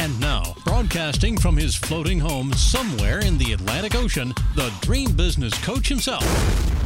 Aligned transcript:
And 0.00 0.18
now, 0.18 0.54
broadcasting 0.64 1.36
from 1.36 1.58
his 1.58 1.76
floating 1.76 2.18
home 2.18 2.54
somewhere 2.54 3.18
in 3.18 3.36
the 3.36 3.52
Atlantic 3.52 3.94
Ocean, 3.94 4.32
the 4.56 4.72
dream 4.80 5.12
business 5.12 5.52
coach 5.62 5.90
himself, 5.90 6.24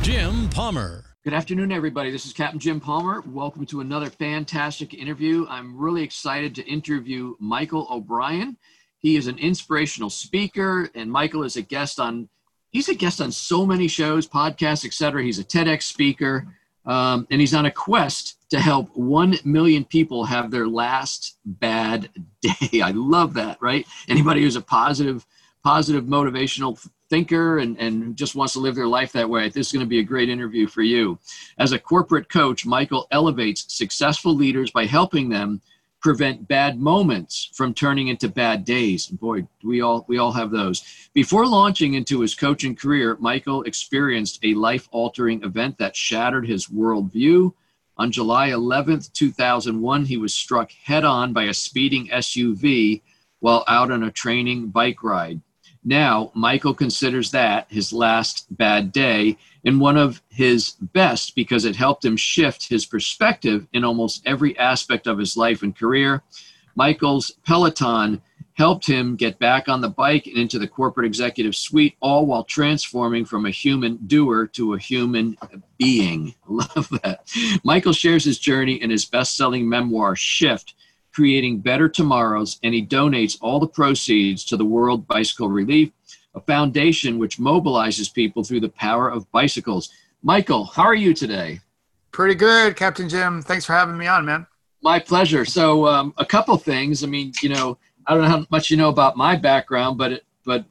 Jim 0.03 0.49
Palmer. 0.49 1.05
Good 1.23 1.33
afternoon, 1.33 1.71
everybody. 1.71 2.11
This 2.11 2.27
is 2.27 2.33
Captain 2.33 2.59
Jim 2.59 2.81
Palmer. 2.81 3.23
Welcome 3.25 3.67
to 3.67 3.81
another 3.81 4.11
fantastic 4.11 4.95
interview. 4.95 5.47
I'm 5.49 5.79
really 5.79 6.03
excited 6.03 6.57
to 6.57 6.67
interview 6.67 7.37
Michael 7.39 7.87
O'Brien. 7.89 8.57
He 8.99 9.15
is 9.15 9.29
an 9.29 9.39
inspirational 9.39 10.11
speaker, 10.11 10.91
and 10.97 11.09
Michael 11.09 11.45
is 11.45 11.55
a 11.55 11.63
guest 11.63 12.01
on. 12.01 12.29
He's 12.71 12.89
a 12.89 12.97
guest 12.97 13.21
on 13.21 13.31
so 13.31 13.65
many 13.65 13.87
shows, 13.87 14.27
podcasts, 14.27 14.85
etc. 14.85 15.23
He's 15.23 15.39
a 15.39 15.45
TEDx 15.45 15.85
speaker, 15.85 16.49
um, 16.85 17.29
and 17.31 17.41
he's 17.41 17.55
on 17.55 17.67
a 17.67 17.71
quest 17.71 18.44
to 18.55 18.61
help 18.61 18.89
1 18.97 19.39
million 19.45 19.85
people 19.85 20.25
have 20.25 20.53
their 20.53 20.69
last 20.69 21.39
bad 21.45 22.09
day. 22.41 22.81
I 22.85 22.93
love 22.93 23.35
that, 23.35 23.61
right? 23.61 23.85
Anybody 24.07 24.43
who's 24.43 24.55
a 24.55 24.61
positive, 24.61 25.27
positive 25.65 26.05
motivational 26.05 26.79
thinker 27.11 27.59
and, 27.59 27.77
and 27.81 28.17
just 28.17 28.37
wants 28.37 28.53
to 28.53 28.61
live 28.61 28.77
their 28.77 28.87
life 28.87 29.11
that 29.11 29.29
way, 29.29 29.49
this 29.49 29.67
is 29.67 29.73
going 29.73 29.85
to 29.85 29.89
be 29.89 29.99
a 29.99 30.05
great 30.05 30.29
interview 30.29 30.69
for 30.69 30.83
you. 30.83 31.19
As 31.59 31.73
a 31.73 31.81
corporate 31.81 32.29
coach, 32.29 32.65
Michael 32.65 33.09
elevates 33.11 33.75
successful 33.75 34.37
leaders 34.37 34.71
by 34.71 34.87
helping 34.87 35.31
them 35.31 35.61
prevent 36.01 36.47
bad 36.47 36.79
moments 36.79 37.51
from 37.55 37.75
turning 37.75 38.07
into 38.07 38.29
bad 38.29 38.65
days. 38.65 39.09
Boy, 39.09 39.49
we 39.65 39.81
all 39.81 40.05
we 40.07 40.19
all 40.19 40.31
have 40.31 40.53
those. 40.53 41.09
Before 41.13 41.47
launching 41.47 41.95
into 41.95 42.21
his 42.21 42.37
coaching 42.37 42.77
career, 42.77 43.17
Michael 43.19 43.65
experienced 43.65 44.39
a 44.45 44.55
life-altering 44.55 45.43
event 45.43 45.79
that 45.79 45.97
shattered 45.97 46.47
his 46.47 46.69
worldview 46.69 47.53
on 47.97 48.11
July 48.11 48.51
11th, 48.51 49.13
2001, 49.13 50.05
he 50.05 50.17
was 50.17 50.35
struck 50.35 50.73
head 50.73 51.05
on 51.05 51.33
by 51.33 51.45
a 51.45 51.55
speeding 51.55 52.09
SUV 52.09 53.03
while 53.41 53.65
out 53.69 53.91
on 53.91 54.03
a 54.03 54.11
training 54.11 54.69
bike 54.69 55.03
ride. 55.03 55.41
Now, 55.85 56.33
Michael 56.35 56.75
considers 56.75 57.31
that 57.33 57.67
his 57.71 57.93
last 57.93 58.47
bad 58.57 58.91
day 58.91 59.37
and 59.65 59.81
one 59.81 59.99
of 59.99 60.23
his 60.31 60.71
best 60.81 61.35
because 61.37 61.65
it 61.65 61.77
helped 61.77 62.05
him 62.05 62.17
shift 62.17 62.69
his 62.69 62.87
perspective 62.87 63.67
in 63.75 63.85
almost 63.85 64.23
every 64.27 64.59
aspect 64.59 65.07
of 65.07 65.19
his 65.19 65.37
life 65.37 65.63
and 65.63 65.77
career. 65.77 66.23
Michael's 66.75 67.33
Peloton 67.47 68.23
helped 68.55 68.87
him 68.87 69.17
get 69.17 69.39
back 69.39 69.69
on 69.69 69.81
the 69.81 69.89
bike 69.89 70.27
and 70.27 70.37
into 70.37 70.59
the 70.59 70.69
corporate 70.69 71.07
executive 71.07 71.57
suite, 71.57 71.97
all 72.01 72.25
while 72.25 72.45
transforming 72.45 73.25
from 73.25 73.47
a 73.47 73.51
human 73.51 73.97
doer 74.07 74.47
to 74.47 74.75
a 74.75 74.79
human 74.79 75.37
being. 75.77 76.35
Love 76.49 76.89
that. 77.03 77.29
Michael 77.65 77.93
shares 77.93 78.25
his 78.25 78.39
journey 78.39 78.81
in 78.81 78.91
his 78.91 79.05
best 79.05 79.37
selling 79.37 79.69
memoir, 79.69 80.15
Shift 80.15 80.75
Creating 81.13 81.59
Better 81.59 81.89
Tomorrows, 81.89 82.59
and 82.63 82.73
he 82.73 82.85
donates 82.85 83.39
all 83.41 83.59
the 83.59 83.67
proceeds 83.67 84.45
to 84.45 84.57
the 84.57 84.65
World 84.65 85.07
Bicycle 85.07 85.49
Relief, 85.49 85.91
a 86.35 86.41
foundation 86.41 87.19
which 87.19 87.39
mobilizes 87.39 88.13
people 88.13 88.45
through 88.45 88.61
the 88.61 88.69
power 88.69 89.09
of 89.09 89.31
bicycles. 89.33 89.91
Michael, 90.23 90.65
how 90.65 90.85
are 90.85 90.95
you 90.95 91.13
today? 91.13 91.61
Pretty 92.13 92.35
good, 92.37 92.77
Captain 92.77 93.09
Jim. 93.09 93.43
Thanks 93.43 93.65
for 93.65 93.73
having 93.73 93.99
me 93.99 94.07
on, 94.07 94.25
man. 94.25 94.47
My 94.83 95.01
pleasure. 95.01 95.45
So, 95.45 95.87
um, 95.87 96.15
a 96.19 96.27
couple 96.27 96.57
things. 96.59 97.03
I 97.03 97.07
mean, 97.07 97.33
you 97.43 97.49
know, 97.49 97.79
I 98.07 98.15
don't 98.15 98.23
know 98.23 98.29
how 98.29 98.47
much 98.51 98.71
you 98.71 98.77
know 98.77 98.89
about 98.89 99.17
my 99.17 99.37
background, 99.37 99.99
but 99.99 100.13
it, 100.13 100.25
but 100.45 100.65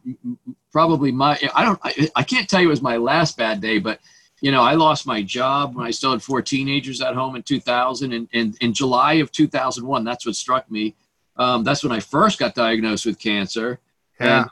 probably 0.71 1.11
my 1.11 1.39
I 1.55 1.63
don't 1.63 1.79
I, 1.83 2.09
I 2.15 2.23
can't 2.23 2.49
tell 2.49 2.61
you 2.61 2.67
it 2.67 2.71
was 2.71 2.81
my 2.81 2.97
last 2.97 3.37
bad 3.37 3.61
day, 3.61 3.79
but 3.79 3.99
you 4.41 4.51
know 4.51 4.61
I 4.61 4.73
lost 4.73 5.07
my 5.07 5.21
job 5.21 5.75
when 5.75 5.85
I 5.85 5.91
still 5.91 6.11
had 6.11 6.21
four 6.21 6.41
teenagers 6.41 7.01
at 7.01 7.15
home 7.15 7.35
in 7.35 7.43
2000, 7.43 8.13
and, 8.13 8.27
and 8.33 8.57
in 8.61 8.73
July 8.73 9.13
of 9.13 9.31
2001, 9.31 10.03
that's 10.03 10.25
what 10.25 10.35
struck 10.35 10.69
me. 10.69 10.95
Um, 11.37 11.63
that's 11.63 11.83
when 11.83 11.91
I 11.91 11.99
first 11.99 12.39
got 12.39 12.55
diagnosed 12.55 13.05
with 13.05 13.19
cancer. 13.19 13.79
Yeah. 14.19 14.41
And 14.41 14.49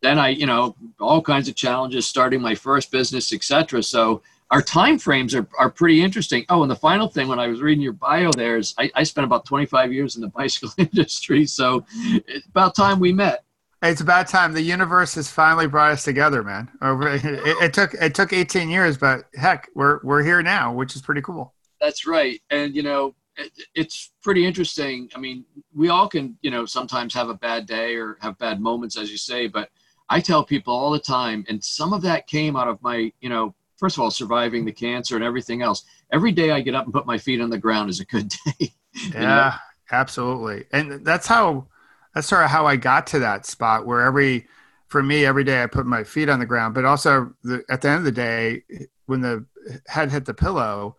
then 0.00 0.18
I, 0.18 0.28
you 0.28 0.46
know, 0.46 0.74
all 0.98 1.22
kinds 1.22 1.48
of 1.48 1.54
challenges, 1.54 2.06
starting 2.06 2.40
my 2.40 2.54
first 2.54 2.90
business, 2.90 3.32
etc. 3.32 3.82
So 3.82 4.22
our 4.52 4.60
time 4.60 4.98
frames 4.98 5.34
are, 5.34 5.48
are 5.58 5.70
pretty 5.70 6.02
interesting. 6.02 6.44
Oh, 6.50 6.62
and 6.62 6.70
the 6.70 6.76
final 6.76 7.08
thing, 7.08 7.26
when 7.26 7.40
I 7.40 7.48
was 7.48 7.62
reading 7.62 7.82
your 7.82 7.94
bio, 7.94 8.30
there 8.30 8.58
is 8.58 8.74
I, 8.78 8.90
I 8.94 9.02
spent 9.02 9.24
about 9.24 9.46
25 9.46 9.92
years 9.92 10.14
in 10.14 10.20
the 10.20 10.28
bicycle 10.36 10.70
industry, 10.76 11.46
so 11.46 11.84
it's 12.28 12.46
about 12.46 12.76
time 12.76 13.00
we 13.00 13.12
met. 13.12 13.44
It's 13.82 14.02
about 14.02 14.28
time. 14.28 14.52
The 14.52 14.62
universe 14.62 15.16
has 15.16 15.28
finally 15.28 15.66
brought 15.66 15.90
us 15.90 16.04
together, 16.04 16.44
man. 16.44 16.70
It, 16.82 17.56
it, 17.62 17.74
took 17.74 17.94
it 17.94 18.14
took 18.14 18.32
18 18.32 18.70
years, 18.70 18.96
but 18.96 19.24
heck, 19.34 19.68
we're 19.74 19.98
we're 20.04 20.22
here 20.22 20.40
now, 20.42 20.72
which 20.72 20.94
is 20.94 21.02
pretty 21.02 21.22
cool. 21.22 21.52
That's 21.80 22.06
right, 22.06 22.40
and 22.50 22.76
you 22.76 22.82
know, 22.82 23.14
it, 23.36 23.50
it's 23.74 24.12
pretty 24.22 24.46
interesting. 24.46 25.10
I 25.16 25.18
mean, 25.18 25.46
we 25.74 25.88
all 25.88 26.08
can, 26.08 26.38
you 26.42 26.50
know, 26.50 26.66
sometimes 26.66 27.14
have 27.14 27.30
a 27.30 27.34
bad 27.34 27.66
day 27.66 27.96
or 27.96 28.18
have 28.20 28.38
bad 28.38 28.60
moments, 28.60 28.98
as 28.98 29.10
you 29.10 29.16
say, 29.16 29.48
but 29.48 29.70
I 30.10 30.20
tell 30.20 30.44
people 30.44 30.74
all 30.74 30.90
the 30.90 31.00
time, 31.00 31.44
and 31.48 31.64
some 31.64 31.94
of 31.94 32.02
that 32.02 32.26
came 32.26 32.54
out 32.54 32.68
of 32.68 32.80
my, 32.82 33.10
you 33.20 33.30
know, 33.30 33.54
first 33.82 33.96
of 33.96 34.02
all, 34.04 34.12
surviving 34.12 34.64
the 34.64 34.70
cancer 34.70 35.16
and 35.16 35.24
everything 35.24 35.60
else. 35.60 35.82
Every 36.12 36.30
day 36.30 36.52
I 36.52 36.60
get 36.60 36.76
up 36.76 36.84
and 36.84 36.94
put 36.94 37.04
my 37.04 37.18
feet 37.18 37.40
on 37.40 37.50
the 37.50 37.58
ground 37.58 37.90
is 37.90 37.98
a 37.98 38.04
good 38.04 38.28
day. 38.60 38.72
yeah, 39.12 39.20
know? 39.20 39.52
absolutely. 39.90 40.66
And 40.70 41.04
that's 41.04 41.26
how, 41.26 41.66
that's 42.14 42.28
sort 42.28 42.44
of 42.44 42.50
how 42.50 42.64
I 42.64 42.76
got 42.76 43.08
to 43.08 43.18
that 43.18 43.44
spot 43.44 43.84
where 43.84 44.02
every, 44.02 44.46
for 44.86 45.02
me, 45.02 45.26
every 45.26 45.42
day 45.42 45.64
I 45.64 45.66
put 45.66 45.84
my 45.84 46.04
feet 46.04 46.28
on 46.28 46.38
the 46.38 46.46
ground, 46.46 46.74
but 46.74 46.84
also 46.84 47.34
the, 47.42 47.64
at 47.68 47.82
the 47.82 47.88
end 47.88 47.98
of 47.98 48.04
the 48.04 48.12
day, 48.12 48.62
when 49.06 49.20
the 49.20 49.46
head 49.88 50.12
hit 50.12 50.26
the 50.26 50.34
pillow, 50.34 50.94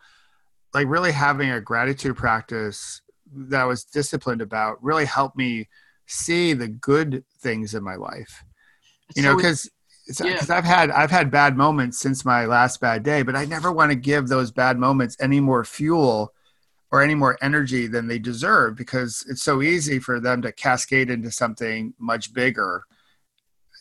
like 0.73 0.87
really 0.89 1.13
having 1.13 1.51
a 1.51 1.61
gratitude 1.61 2.17
practice 2.17 3.01
that 3.33 3.61
I 3.61 3.65
was 3.65 3.85
disciplined 3.85 4.41
about 4.41 4.83
really 4.83 5.05
helped 5.05 5.37
me 5.37 5.69
see 6.05 6.51
the 6.51 6.67
good 6.67 7.23
things 7.39 7.75
in 7.75 7.81
my 7.81 7.95
life. 7.95 8.43
You 9.15 9.23
know, 9.23 9.37
because 9.37 9.69
because 10.07 10.49
yeah. 10.49 10.55
I've 10.57 10.63
had 10.65 10.91
I've 10.91 11.11
had 11.11 11.31
bad 11.31 11.55
moments 11.55 11.99
since 11.99 12.25
my 12.25 12.45
last 12.45 12.81
bad 12.81 13.03
day, 13.03 13.21
but 13.23 13.35
I 13.35 13.45
never 13.45 13.71
want 13.71 13.91
to 13.91 13.95
give 13.95 14.27
those 14.27 14.51
bad 14.51 14.77
moments 14.77 15.15
any 15.19 15.39
more 15.39 15.63
fuel 15.63 16.33
or 16.91 17.01
any 17.01 17.15
more 17.15 17.37
energy 17.41 17.87
than 17.87 18.07
they 18.07 18.19
deserve 18.19 18.75
because 18.75 19.25
it's 19.29 19.43
so 19.43 19.61
easy 19.61 19.99
for 19.99 20.19
them 20.19 20.41
to 20.41 20.51
cascade 20.51 21.09
into 21.09 21.31
something 21.31 21.93
much 21.97 22.33
bigger. 22.33 22.83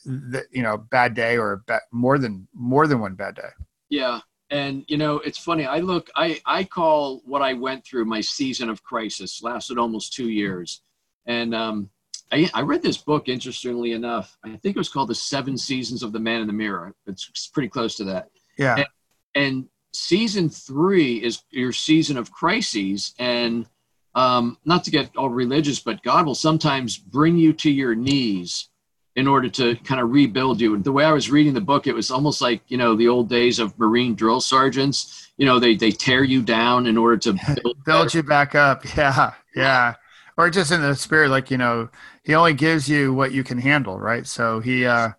That 0.04 0.46
you 0.50 0.62
know, 0.62 0.78
bad 0.78 1.14
day 1.14 1.36
or 1.36 1.62
bad, 1.66 1.82
more 1.92 2.18
than 2.18 2.48
more 2.54 2.86
than 2.86 3.00
one 3.00 3.14
bad 3.14 3.36
day. 3.36 3.50
Yeah, 3.88 4.20
and 4.50 4.84
you 4.88 4.96
know, 4.96 5.16
it's 5.16 5.38
funny. 5.38 5.66
I 5.66 5.78
look, 5.78 6.10
I 6.16 6.40
I 6.46 6.64
call 6.64 7.22
what 7.24 7.42
I 7.42 7.52
went 7.52 7.84
through 7.84 8.04
my 8.04 8.20
season 8.20 8.68
of 8.68 8.82
crisis. 8.82 9.42
Lasted 9.42 9.78
almost 9.78 10.12
two 10.12 10.28
years, 10.28 10.82
and 11.26 11.54
um, 11.54 11.90
I, 12.32 12.50
I, 12.54 12.62
read 12.62 12.82
this 12.82 12.96
book, 12.96 13.28
interestingly 13.28 13.92
enough. 13.92 14.36
I 14.42 14.48
think 14.48 14.74
it 14.74 14.76
was 14.76 14.88
called 14.88 15.08
The 15.08 15.14
Seven 15.14 15.58
Seasons 15.58 16.02
of 16.02 16.12
the 16.12 16.18
Man 16.18 16.40
in 16.40 16.46
the 16.46 16.52
Mirror. 16.52 16.94
It's 17.06 17.46
pretty 17.48 17.68
close 17.68 17.94
to 17.96 18.04
that. 18.04 18.30
Yeah. 18.56 18.76
And, 18.76 18.86
and 19.34 19.68
season 19.92 20.48
three 20.48 21.22
is 21.22 21.42
your 21.50 21.72
season 21.72 22.16
of 22.16 22.32
crises. 22.32 23.14
And 23.18 23.66
um, 24.14 24.56
not 24.64 24.84
to 24.84 24.90
get 24.90 25.14
all 25.16 25.28
religious, 25.28 25.80
but 25.80 26.02
God 26.02 26.24
will 26.24 26.34
sometimes 26.34 26.96
bring 26.96 27.36
you 27.36 27.52
to 27.54 27.70
your 27.70 27.94
knees 27.94 28.68
in 29.14 29.28
order 29.28 29.50
to 29.50 29.76
kind 29.76 30.00
of 30.00 30.10
rebuild 30.10 30.58
you. 30.58 30.78
The 30.78 30.92
way 30.92 31.04
I 31.04 31.12
was 31.12 31.30
reading 31.30 31.52
the 31.52 31.60
book, 31.60 31.86
it 31.86 31.92
was 31.92 32.10
almost 32.10 32.40
like, 32.40 32.62
you 32.68 32.78
know, 32.78 32.96
the 32.96 33.08
old 33.08 33.28
days 33.28 33.58
of 33.58 33.78
Marine 33.78 34.14
drill 34.14 34.40
sergeants. 34.40 35.30
You 35.36 35.44
know, 35.44 35.58
they, 35.58 35.76
they 35.76 35.90
tear 35.90 36.24
you 36.24 36.40
down 36.40 36.86
in 36.86 36.96
order 36.96 37.18
to 37.18 37.32
build, 37.62 37.84
build 37.84 38.14
you 38.14 38.22
back 38.22 38.54
up. 38.54 38.84
Yeah. 38.96 39.34
Yeah 39.54 39.94
or 40.36 40.50
just 40.50 40.72
in 40.72 40.80
the 40.80 40.94
spirit 40.94 41.30
like 41.30 41.50
you 41.50 41.58
know 41.58 41.88
he 42.24 42.34
only 42.34 42.54
gives 42.54 42.88
you 42.88 43.12
what 43.12 43.32
you 43.32 43.44
can 43.44 43.58
handle 43.58 43.98
right? 43.98 44.26
So 44.26 44.60
he 44.60 44.86
uh 44.86 45.10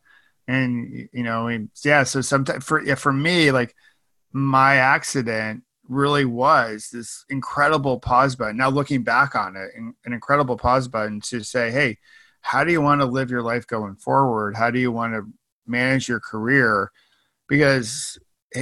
and 0.47 1.09
you 1.13 1.23
know 1.23 1.47
and 1.47 1.69
yeah 1.83 2.03
so 2.03 2.21
sometimes 2.21 2.63
for 2.63 2.83
yeah, 2.83 2.95
for 2.95 3.13
me 3.13 3.51
like 3.51 3.75
my 4.31 4.75
accident 4.75 5.63
really 5.87 6.25
was 6.25 6.89
this 6.91 7.25
incredible 7.29 7.99
pause 7.99 8.35
button. 8.35 8.57
Now 8.57 8.69
looking 8.69 9.03
back 9.03 9.35
on 9.35 9.55
it 9.55 9.69
an 9.75 10.13
incredible 10.13 10.57
pause 10.57 10.87
button 10.87 11.21
to 11.21 11.43
say 11.43 11.71
hey 11.71 11.97
how 12.41 12.63
do 12.63 12.71
you 12.71 12.81
want 12.81 12.99
to 12.99 13.05
live 13.05 13.31
your 13.31 13.41
life 13.41 13.65
going 13.65 13.95
forward? 13.95 14.55
How 14.55 14.69
do 14.69 14.77
you 14.77 14.91
want 14.91 15.13
to 15.13 15.25
manage 15.65 16.09
your 16.09 16.19
career? 16.19 16.91
Because 17.47 18.19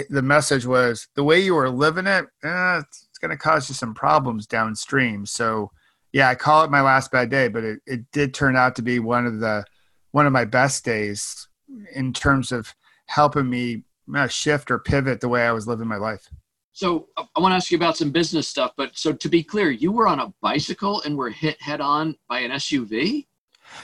the 0.09 0.21
message 0.21 0.65
was 0.65 1.07
the 1.15 1.23
way 1.23 1.39
you 1.39 1.55
were 1.55 1.69
living 1.69 2.07
it 2.07 2.25
eh, 2.43 2.77
it's 2.79 3.17
going 3.19 3.31
to 3.31 3.37
cause 3.37 3.67
you 3.69 3.75
some 3.75 3.93
problems 3.93 4.47
downstream. 4.47 5.25
So 5.25 5.71
yeah, 6.13 6.29
I 6.29 6.35
call 6.35 6.63
it 6.63 6.71
my 6.71 6.81
last 6.81 7.11
bad 7.11 7.29
day, 7.29 7.47
but 7.47 7.63
it, 7.63 7.79
it 7.85 8.11
did 8.11 8.33
turn 8.33 8.55
out 8.55 8.75
to 8.75 8.81
be 8.81 8.99
one 8.99 9.25
of 9.25 9.39
the 9.39 9.63
one 10.11 10.25
of 10.25 10.33
my 10.33 10.45
best 10.45 10.83
days 10.83 11.47
in 11.95 12.11
terms 12.11 12.51
of 12.51 12.73
helping 13.05 13.49
me 13.49 13.83
uh, 14.13 14.27
shift 14.27 14.71
or 14.71 14.79
pivot 14.79 15.21
the 15.21 15.29
way 15.29 15.45
I 15.45 15.51
was 15.51 15.67
living 15.67 15.87
my 15.87 15.97
life. 15.97 16.27
So 16.73 17.07
I 17.17 17.39
want 17.39 17.51
to 17.51 17.55
ask 17.55 17.71
you 17.71 17.77
about 17.77 17.97
some 17.97 18.11
business 18.11 18.47
stuff, 18.47 18.71
but 18.77 18.97
so 18.97 19.11
to 19.13 19.29
be 19.29 19.43
clear, 19.43 19.71
you 19.71 19.91
were 19.91 20.07
on 20.07 20.19
a 20.19 20.33
bicycle 20.41 21.01
and 21.03 21.17
were 21.17 21.29
hit 21.29 21.61
head 21.61 21.81
on 21.81 22.15
by 22.29 22.39
an 22.39 22.51
SUV. 22.51 23.27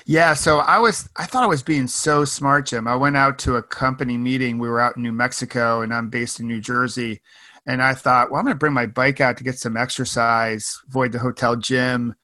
Yeah, 0.05 0.33
so 0.33 0.59
I 0.59 0.79
was 0.79 1.09
I 1.15 1.25
thought 1.25 1.43
I 1.43 1.47
was 1.47 1.63
being 1.63 1.87
so 1.87 2.25
smart, 2.25 2.65
Jim. 2.67 2.87
I 2.87 2.95
went 2.95 3.15
out 3.15 3.39
to 3.39 3.55
a 3.55 3.63
company 3.63 4.17
meeting. 4.17 4.57
We 4.57 4.69
were 4.69 4.81
out 4.81 4.97
in 4.97 5.03
New 5.03 5.13
Mexico 5.13 5.81
and 5.81 5.93
I'm 5.93 6.09
based 6.09 6.39
in 6.39 6.47
New 6.47 6.59
Jersey. 6.59 7.21
And 7.67 7.83
I 7.83 7.93
thought, 7.93 8.31
well, 8.31 8.39
I'm 8.39 8.45
going 8.45 8.55
to 8.55 8.59
bring 8.59 8.73
my 8.73 8.85
bike 8.85 9.19
out 9.19 9.37
to 9.37 9.43
get 9.43 9.59
some 9.59 9.75
exercise, 9.75 10.79
avoid 10.87 11.11
the 11.11 11.19
hotel 11.19 11.57
gym, 11.57 12.15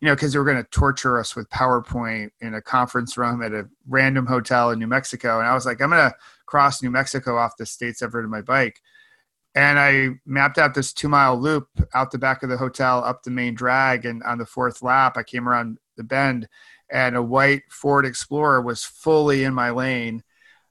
you 0.00 0.06
know, 0.06 0.14
because 0.14 0.32
they 0.32 0.38
were 0.38 0.44
going 0.44 0.62
to 0.62 0.70
torture 0.70 1.18
us 1.18 1.34
with 1.34 1.50
PowerPoint 1.50 2.30
in 2.40 2.54
a 2.54 2.62
conference 2.62 3.18
room 3.18 3.42
at 3.42 3.52
a 3.52 3.68
random 3.88 4.26
hotel 4.26 4.70
in 4.70 4.78
New 4.78 4.86
Mexico. 4.86 5.40
And 5.40 5.48
I 5.48 5.54
was 5.54 5.66
like, 5.66 5.82
I'm 5.82 5.90
going 5.90 6.10
to 6.10 6.16
cross 6.46 6.82
New 6.82 6.90
Mexico 6.92 7.36
off 7.36 7.56
the 7.56 7.66
states 7.66 8.00
ever 8.00 8.22
to 8.22 8.28
my 8.28 8.42
bike. 8.42 8.80
And 9.56 9.78
I 9.78 10.10
mapped 10.24 10.58
out 10.58 10.74
this 10.74 10.92
two 10.92 11.08
mile 11.08 11.36
loop 11.36 11.68
out 11.92 12.12
the 12.12 12.18
back 12.18 12.44
of 12.44 12.50
the 12.50 12.58
hotel 12.58 13.02
up 13.02 13.24
the 13.24 13.30
main 13.30 13.54
drag. 13.54 14.06
And 14.06 14.22
on 14.22 14.38
the 14.38 14.46
fourth 14.46 14.82
lap, 14.82 15.16
I 15.16 15.24
came 15.24 15.48
around 15.48 15.78
the 15.96 16.04
bend 16.04 16.46
and 16.90 17.16
a 17.16 17.22
white 17.22 17.62
Ford 17.70 18.06
Explorer 18.06 18.60
was 18.62 18.84
fully 18.84 19.44
in 19.44 19.54
my 19.54 19.70
lane. 19.70 20.22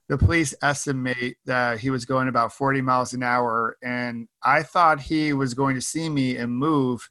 The 0.08 0.18
police 0.18 0.54
estimate 0.62 1.36
that 1.46 1.80
he 1.80 1.90
was 1.90 2.04
going 2.04 2.28
about 2.28 2.52
40 2.52 2.80
miles 2.80 3.12
an 3.12 3.22
hour, 3.22 3.76
and 3.82 4.28
I 4.42 4.62
thought 4.62 5.00
he 5.00 5.32
was 5.32 5.54
going 5.54 5.74
to 5.74 5.80
see 5.80 6.08
me 6.08 6.36
and 6.36 6.52
move. 6.52 7.08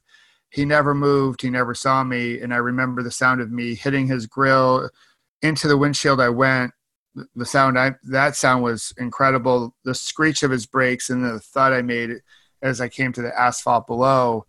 He 0.50 0.64
never 0.64 0.94
moved, 0.94 1.42
he 1.42 1.50
never 1.50 1.74
saw 1.74 2.02
me, 2.04 2.40
and 2.40 2.54
I 2.54 2.58
remember 2.58 3.02
the 3.02 3.10
sound 3.10 3.40
of 3.40 3.50
me 3.50 3.74
hitting 3.74 4.06
his 4.06 4.26
grill 4.26 4.88
into 5.42 5.68
the 5.68 5.76
windshield. 5.76 6.20
I 6.20 6.30
went. 6.30 6.72
The 7.34 7.46
sound 7.46 7.78
I 7.78 7.94
that 8.04 8.36
sound 8.36 8.62
was 8.62 8.92
incredible. 8.98 9.74
The 9.84 9.94
screech 9.94 10.42
of 10.42 10.50
his 10.50 10.66
brakes 10.66 11.08
and 11.10 11.24
the 11.24 11.40
thud 11.40 11.72
I 11.72 11.82
made 11.82 12.10
as 12.62 12.80
I 12.80 12.88
came 12.88 13.12
to 13.12 13.22
the 13.22 13.38
asphalt 13.38 13.86
below 13.86 14.46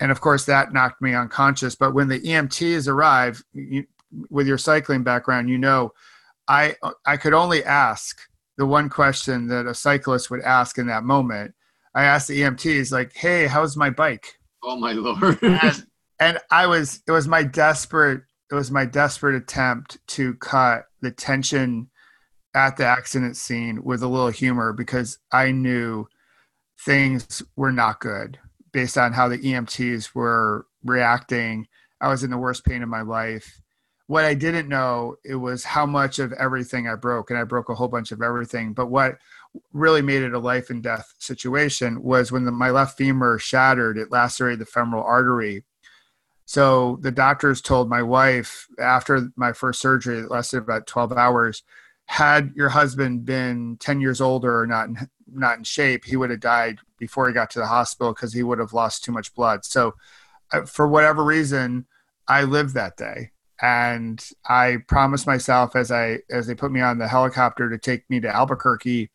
and 0.00 0.10
of 0.10 0.20
course 0.20 0.46
that 0.46 0.72
knocked 0.72 1.00
me 1.00 1.14
unconscious 1.14 1.74
but 1.74 1.94
when 1.94 2.08
the 2.08 2.20
emts 2.20 2.88
arrive 2.88 3.42
you, 3.52 3.84
with 4.30 4.46
your 4.46 4.58
cycling 4.58 5.02
background 5.02 5.48
you 5.48 5.58
know 5.58 5.92
i 6.50 6.74
i 7.06 7.16
could 7.16 7.32
only 7.32 7.64
ask 7.64 8.20
the 8.58 8.66
one 8.66 8.90
question 8.90 9.46
that 9.46 9.66
a 9.66 9.74
cyclist 9.74 10.30
would 10.30 10.42
ask 10.42 10.76
in 10.78 10.86
that 10.86 11.04
moment 11.04 11.54
i 11.94 12.04
asked 12.04 12.28
the 12.28 12.40
emts 12.42 12.92
like 12.92 13.12
hey 13.14 13.46
how's 13.46 13.76
my 13.76 13.88
bike 13.88 14.34
oh 14.62 14.76
my 14.76 14.92
lord 14.92 15.38
and, 15.42 15.86
and 16.18 16.38
i 16.50 16.66
was 16.66 17.02
it 17.06 17.12
was 17.12 17.26
my 17.26 17.42
desperate 17.42 18.22
it 18.50 18.54
was 18.54 18.70
my 18.70 18.84
desperate 18.84 19.36
attempt 19.36 19.98
to 20.08 20.34
cut 20.34 20.84
the 21.00 21.10
tension 21.10 21.88
at 22.52 22.76
the 22.76 22.84
accident 22.84 23.36
scene 23.36 23.82
with 23.82 24.02
a 24.02 24.08
little 24.08 24.28
humor 24.28 24.72
because 24.72 25.18
i 25.32 25.50
knew 25.50 26.06
things 26.84 27.42
were 27.56 27.72
not 27.72 28.00
good 28.00 28.38
based 28.72 28.96
on 28.96 29.12
how 29.12 29.28
the 29.28 29.38
EMTs 29.38 30.14
were 30.14 30.66
reacting. 30.84 31.66
I 32.00 32.08
was 32.08 32.22
in 32.24 32.30
the 32.30 32.38
worst 32.38 32.64
pain 32.64 32.82
of 32.82 32.88
my 32.88 33.02
life. 33.02 33.59
What 34.10 34.24
I 34.24 34.34
didn't 34.34 34.68
know 34.68 35.14
it 35.24 35.36
was 35.36 35.62
how 35.62 35.86
much 35.86 36.18
of 36.18 36.32
everything 36.32 36.88
I 36.88 36.96
broke, 36.96 37.30
and 37.30 37.38
I 37.38 37.44
broke 37.44 37.68
a 37.68 37.76
whole 37.76 37.86
bunch 37.86 38.10
of 38.10 38.20
everything. 38.20 38.72
But 38.72 38.88
what 38.88 39.18
really 39.72 40.02
made 40.02 40.22
it 40.22 40.34
a 40.34 40.38
life 40.40 40.68
and 40.68 40.82
death 40.82 41.14
situation 41.20 42.02
was 42.02 42.32
when 42.32 42.44
the, 42.44 42.50
my 42.50 42.70
left 42.70 42.98
femur 42.98 43.38
shattered. 43.38 43.96
It 43.96 44.10
lacerated 44.10 44.58
the 44.58 44.66
femoral 44.66 45.04
artery. 45.04 45.62
So 46.44 46.98
the 47.02 47.12
doctors 47.12 47.60
told 47.60 47.88
my 47.88 48.02
wife 48.02 48.66
after 48.80 49.28
my 49.36 49.52
first 49.52 49.80
surgery, 49.80 50.18
it 50.18 50.30
lasted 50.32 50.58
about 50.58 50.88
12 50.88 51.12
hours. 51.12 51.62
Had 52.06 52.50
your 52.56 52.70
husband 52.70 53.24
been 53.24 53.76
10 53.78 54.00
years 54.00 54.20
older 54.20 54.58
or 54.58 54.66
not 54.66 54.88
in, 54.88 55.08
not 55.32 55.58
in 55.58 55.62
shape, 55.62 56.04
he 56.04 56.16
would 56.16 56.30
have 56.30 56.40
died 56.40 56.80
before 56.98 57.28
he 57.28 57.32
got 57.32 57.50
to 57.50 57.60
the 57.60 57.66
hospital 57.68 58.12
because 58.12 58.32
he 58.32 58.42
would 58.42 58.58
have 58.58 58.72
lost 58.72 59.04
too 59.04 59.12
much 59.12 59.32
blood. 59.36 59.64
So, 59.64 59.94
uh, 60.52 60.62
for 60.62 60.88
whatever 60.88 61.22
reason, 61.22 61.86
I 62.26 62.42
lived 62.42 62.74
that 62.74 62.96
day, 62.96 63.30
and 63.62 64.24
I 64.48 64.78
promised 64.88 65.26
myself 65.26 65.76
as 65.76 65.90
I 65.90 66.20
as 66.30 66.46
they 66.46 66.54
put 66.54 66.72
me 66.72 66.80
on 66.80 66.98
the 66.98 67.08
helicopter 67.08 67.68
to 67.68 67.78
take 67.78 68.08
me 68.08 68.20
to 68.20 68.34
Albuquerque 68.34 69.10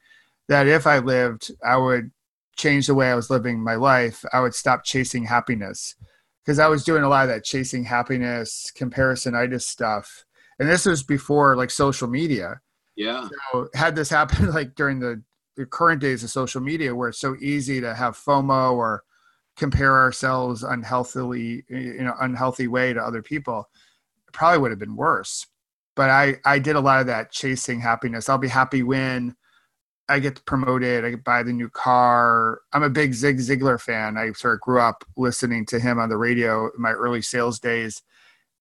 that 0.47 0.67
if 0.67 0.85
I 0.85 0.99
lived, 0.99 1.51
I 1.63 1.77
would 1.77 2.11
change 2.55 2.87
the 2.87 2.95
way 2.95 3.11
I 3.11 3.15
was 3.15 3.29
living 3.29 3.63
my 3.63 3.75
life. 3.75 4.23
I 4.31 4.39
would 4.39 4.53
stop 4.53 4.83
chasing 4.83 5.25
happiness 5.25 5.95
because 6.43 6.59
I 6.59 6.67
was 6.67 6.83
doing 6.83 7.03
a 7.03 7.09
lot 7.09 7.23
of 7.23 7.29
that 7.29 7.43
chasing 7.43 7.83
happiness, 7.83 8.71
comparisonitis 8.77 9.63
stuff, 9.63 10.25
and 10.59 10.69
this 10.69 10.85
was 10.85 11.03
before 11.03 11.55
like 11.55 11.71
social 11.71 12.07
media. 12.07 12.61
Yeah. 12.95 13.27
So 13.51 13.69
had 13.73 13.95
this 13.95 14.09
happened 14.09 14.49
like 14.53 14.75
during 14.75 14.99
the 14.99 15.21
the 15.55 15.65
current 15.65 16.01
days 16.01 16.23
of 16.23 16.29
social 16.29 16.61
media 16.61 16.93
where 16.93 17.09
it's 17.09 17.19
so 17.19 17.35
easy 17.39 17.79
to 17.81 17.95
have 17.95 18.17
FOMO 18.17 18.73
or 18.73 19.03
compare 19.55 19.95
ourselves 19.97 20.63
unhealthily 20.63 21.63
in 21.69 22.07
an 22.07 22.13
unhealthy 22.19 22.67
way 22.67 22.91
to 22.91 23.01
other 23.01 23.21
people, 23.21 23.69
probably 24.35 24.59
would 24.59 24.71
have 24.71 24.79
been 24.79 24.95
worse. 24.95 25.47
But 25.95 26.09
I, 26.09 26.35
I 26.43 26.59
did 26.59 26.75
a 26.75 26.81
lot 26.81 27.01
of 27.01 27.07
that 27.07 27.31
chasing 27.31 27.79
happiness. 27.79 28.27
I'll 28.27 28.37
be 28.37 28.49
happy 28.49 28.83
when 28.83 29.35
I 30.07 30.19
get 30.19 30.45
promoted, 30.45 31.03
I 31.03 31.15
buy 31.15 31.41
the 31.41 31.53
new 31.53 31.69
car. 31.69 32.61
I'm 32.73 32.83
a 32.83 32.89
big 32.89 33.13
Zig 33.13 33.37
Ziglar 33.37 33.79
fan. 33.79 34.17
I 34.17 34.31
sort 34.33 34.55
of 34.55 34.61
grew 34.61 34.79
up 34.79 35.03
listening 35.17 35.65
to 35.67 35.79
him 35.79 35.97
on 35.97 36.09
the 36.09 36.17
radio 36.17 36.65
in 36.65 36.81
my 36.81 36.91
early 36.91 37.21
sales 37.21 37.59
days. 37.59 38.03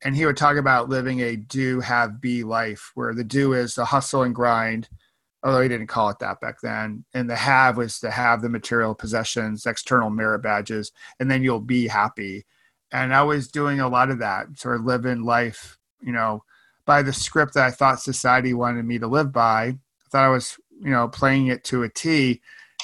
And 0.03 0.17
he 0.17 0.25
would 0.27 0.37
talk 0.37 0.57
about 0.57 0.89
living 0.89 1.21
a 1.21 1.37
do, 1.37 1.81
have, 1.81 2.21
be 2.21 2.45
life, 2.45 2.93
where 2.95 3.15
the 3.15 3.25
do 3.25 3.53
is 3.53 3.75
the 3.75 3.85
hustle 3.85 4.23
and 4.23 4.35
grind– 4.35 4.89
although 5.45 5.61
he 5.61 5.69
didn't 5.69 5.89
call 5.89 6.09
it 6.09 6.19
that 6.21 6.41
back 6.41 6.61
then. 6.63 7.05
And 7.13 7.29
the 7.29 7.37
have 7.37 7.77
was 7.77 8.01
to 8.01 8.11
have 8.11 8.41
the 8.41 8.49
material 8.49 8.95
possessions, 8.95 9.67
external 9.67 10.11
merit 10.11 10.41
badges, 10.41 10.91
and 11.21 11.31
then 11.31 11.43
you'll 11.43 11.61
be 11.61 11.87
happy. 11.87 12.47
And 12.95 13.13
I 13.13 13.23
was 13.25 13.49
doing 13.49 13.81
a 13.81 13.89
lot 13.89 14.09
of 14.09 14.21
that, 14.21 14.57
sort 14.57 14.77
of 14.77 14.87
living 14.87 15.25
life, 15.25 15.79
you 16.01 16.13
know, 16.13 16.45
by 16.87 17.03
the 17.03 17.13
script 17.13 17.55
that 17.55 17.65
I 17.67 17.73
thought 17.73 18.01
society 18.01 18.55
wanted 18.55 18.85
me 18.85 19.01
to 19.01 19.09
live 19.09 19.33
by. 19.33 19.65
I 19.65 19.79
thought 20.11 20.25
I 20.25 20.29
was, 20.29 20.57
you 20.81 20.91
know, 20.91 21.09
playing 21.09 21.49
it 21.49 21.65
to 21.65 21.83
a 21.83 21.89
T. 21.89 22.41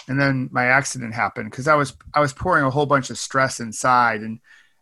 And 0.09 0.21
then 0.21 0.49
my 0.51 0.65
accident 0.67 1.15
happened 1.15 1.53
because 1.53 1.69
I 1.69 1.77
was 1.77 1.95
I 2.13 2.19
was 2.19 2.33
pouring 2.33 2.65
a 2.65 2.71
whole 2.71 2.87
bunch 2.87 3.11
of 3.11 3.19
stress 3.19 3.61
inside, 3.61 4.23
and 4.23 4.41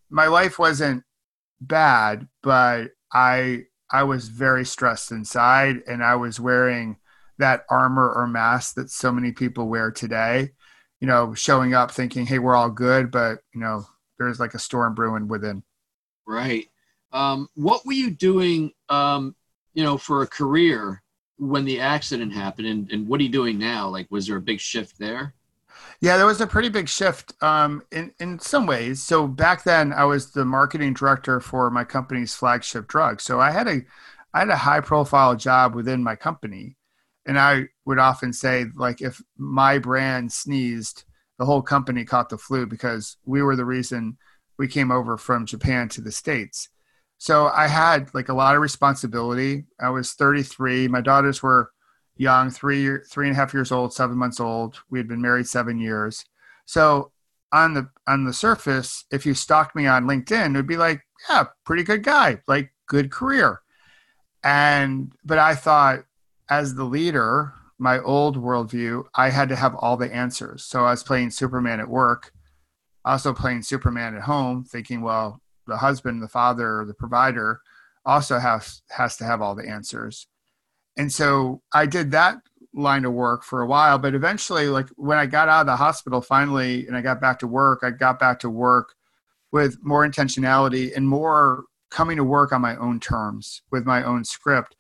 my 0.09 0.29
life 0.29 0.59
wasn't 0.59 1.05
bad, 1.61 2.27
but 2.43 2.93
I 3.13 3.65
I 3.91 4.05
was 4.05 4.29
very 4.29 4.65
stressed 4.65 5.11
inside, 5.11 5.83
and 5.87 6.03
I 6.03 6.15
was 6.15 6.41
wearing 6.41 6.97
that 7.39 7.65
armor 7.69 8.11
or 8.11 8.27
mask 8.27 8.77
that 8.77 8.91
so 8.91 9.13
many 9.13 9.33
people 9.33 9.69
wear 9.69 9.91
today 9.91 10.53
you 11.01 11.07
know 11.07 11.35
showing 11.35 11.75
up 11.75 11.91
thinking 11.91 12.27
hey 12.27 12.41
we're 12.41 12.57
all 12.57 12.71
good 12.71 13.13
but 13.13 13.39
you 13.55 13.61
know 13.61 13.87
there's 14.19 14.41
like 14.41 14.55
a 14.55 14.59
storm 14.59 14.95
brewing 14.95 15.29
within. 15.29 15.63
Right. 16.27 16.69
Um, 17.13 17.49
what 17.55 17.87
were 17.87 17.93
you 17.93 18.11
doing 18.11 18.73
um, 18.89 19.35
you 19.75 19.83
know 19.83 19.97
for 19.97 20.23
a 20.23 20.27
career 20.27 21.03
when 21.39 21.65
the 21.65 21.81
accident 21.81 22.33
happened 22.33 22.67
and, 22.67 22.91
and 22.91 23.09
what 23.09 23.21
are 23.21 23.23
you 23.23 23.29
doing 23.29 23.59
now? 23.59 23.89
Like 23.89 24.09
was 24.11 24.27
there 24.27 24.37
a 24.37 24.41
big 24.41 24.61
shift 24.61 24.99
there? 24.99 25.35
Yeah, 26.01 26.17
there 26.17 26.27
was 26.27 26.41
a 26.41 26.47
pretty 26.47 26.69
big 26.69 26.89
shift 26.89 27.33
um, 27.43 27.83
in 27.91 28.13
in 28.21 28.39
some 28.39 28.67
ways. 28.67 29.03
So 29.03 29.27
back 29.27 29.65
then, 29.65 29.93
I 29.93 30.05
was 30.05 30.31
the 30.31 30.45
marketing 30.45 30.95
director 30.95 31.41
for 31.41 31.71
my 31.71 31.85
company's 31.85 32.35
flagship 32.35 32.87
drug. 32.87 33.21
So 33.21 33.41
I 33.41 33.51
had 33.51 33.67
a 33.67 33.81
I 34.35 34.41
had 34.41 34.51
a 34.51 34.57
high 34.57 34.81
profile 34.81 35.35
job 35.37 35.75
within 35.75 36.03
my 36.03 36.15
company, 36.15 36.77
and 37.27 37.39
I 37.39 37.69
would 37.85 37.99
often 37.99 38.33
say, 38.33 38.67
like, 38.77 39.01
if 39.01 39.23
my 39.37 39.79
brand 39.79 40.33
sneezed, 40.33 41.05
the 41.39 41.45
whole 41.45 41.63
company 41.63 42.05
caught 42.05 42.29
the 42.29 42.39
flu 42.39 42.67
because 42.67 43.17
we 43.25 43.43
were 43.43 43.57
the 43.57 43.65
reason 43.65 44.19
we 44.59 44.69
came 44.69 44.91
over 44.91 45.17
from 45.17 45.47
Japan 45.47 45.89
to 45.91 46.01
the 46.01 46.13
States. 46.13 46.69
So 47.19 47.47
I 47.49 47.67
had 47.67 48.13
like 48.15 48.29
a 48.29 48.35
lot 48.35 48.55
of 48.55 48.63
responsibility. 48.63 49.65
I 49.81 49.91
was 49.91 50.13
33. 50.13 50.89
My 50.89 51.01
daughters 51.01 51.43
were 51.43 51.71
young, 52.17 52.51
three, 52.51 52.99
three 53.11 53.29
and 53.29 53.37
a 53.37 53.39
half 53.39 53.55
years 53.55 53.73
old, 53.73 53.93
seven 53.93 54.17
months 54.17 54.41
old. 54.41 54.79
We 54.91 54.99
had 54.99 55.09
been 55.09 55.23
married 55.23 55.47
seven 55.47 55.79
years. 55.79 56.25
So 56.67 57.13
on 57.53 57.75
the 57.75 57.89
on 58.07 58.25
the 58.25 58.33
surface, 58.33 59.05
if 59.11 59.25
you 59.25 59.35
stalked 59.35 59.75
me 59.75 59.87
on 59.87 60.05
LinkedIn, 60.05 60.55
it 60.55 60.57
would 60.57 60.67
be 60.67 60.77
like, 60.77 61.03
yeah, 61.29 61.45
pretty 61.65 61.83
good 61.83 62.03
guy, 62.03 62.43
like 62.47 62.73
good 62.87 63.11
career. 63.11 63.61
And 64.45 65.13
but 65.25 65.39
I 65.39 65.55
thought 65.55 66.05
as 66.51 66.75
the 66.75 66.85
leader, 66.85 67.53
my 67.79 68.01
old 68.01 68.37
worldview, 68.37 69.05
I 69.15 69.31
had 69.31 69.49
to 69.51 69.57
have 69.57 69.75
all 69.77 69.97
the 69.97 70.13
answers. 70.13 70.65
So 70.65 70.85
I 70.85 70.91
was 70.91 71.03
playing 71.03 71.31
Superman 71.31 71.81
at 71.81 71.89
work, 71.89 72.33
also 73.05 73.33
playing 73.33 73.63
Superman 73.63 74.17
at 74.17 74.23
home, 74.23 74.65
thinking, 74.65 75.01
well, 75.01 75.41
the 75.67 75.77
husband, 75.77 76.23
the 76.23 76.29
father, 76.29 76.85
the 76.87 76.95
provider 76.95 77.61
also 78.05 78.39
has 78.39 78.83
has 78.91 79.17
to 79.19 79.25
have 79.25 79.43
all 79.43 79.55
the 79.55 79.69
answers. 79.69 80.27
And 80.97 81.13
so 81.13 81.63
I 81.73 81.87
did 81.87 82.11
that 82.11 82.39
line 82.75 83.05
of 83.05 83.13
work 83.13 83.45
for 83.45 83.63
a 83.63 83.67
while, 83.67 83.99
but 83.99 84.15
eventually, 84.15 84.69
like 84.69 84.89
when 84.97 85.19
I 85.19 85.27
got 85.27 85.49
out 85.49 85.61
of 85.61 85.67
the 85.67 85.77
hospital 85.77 86.21
finally 86.21 86.87
and 86.87 86.97
I 86.97 87.03
got 87.03 87.21
back 87.21 87.39
to 87.41 87.47
work, 87.47 87.81
I 87.83 87.91
got 87.91 88.19
back 88.19 88.41
to 88.41 88.51
work 88.51 88.95
with 89.53 89.79
more 89.83 90.07
intentionality 90.07 90.95
and 90.97 91.09
more 91.09 91.65
coming 91.91 92.17
to 92.17 92.25
work 92.25 92.53
on 92.53 92.61
my 92.61 92.77
own 92.77 93.01
terms 93.01 93.63
with 93.71 93.87
my 93.87 94.03
own 94.03 94.25
script 94.25 94.75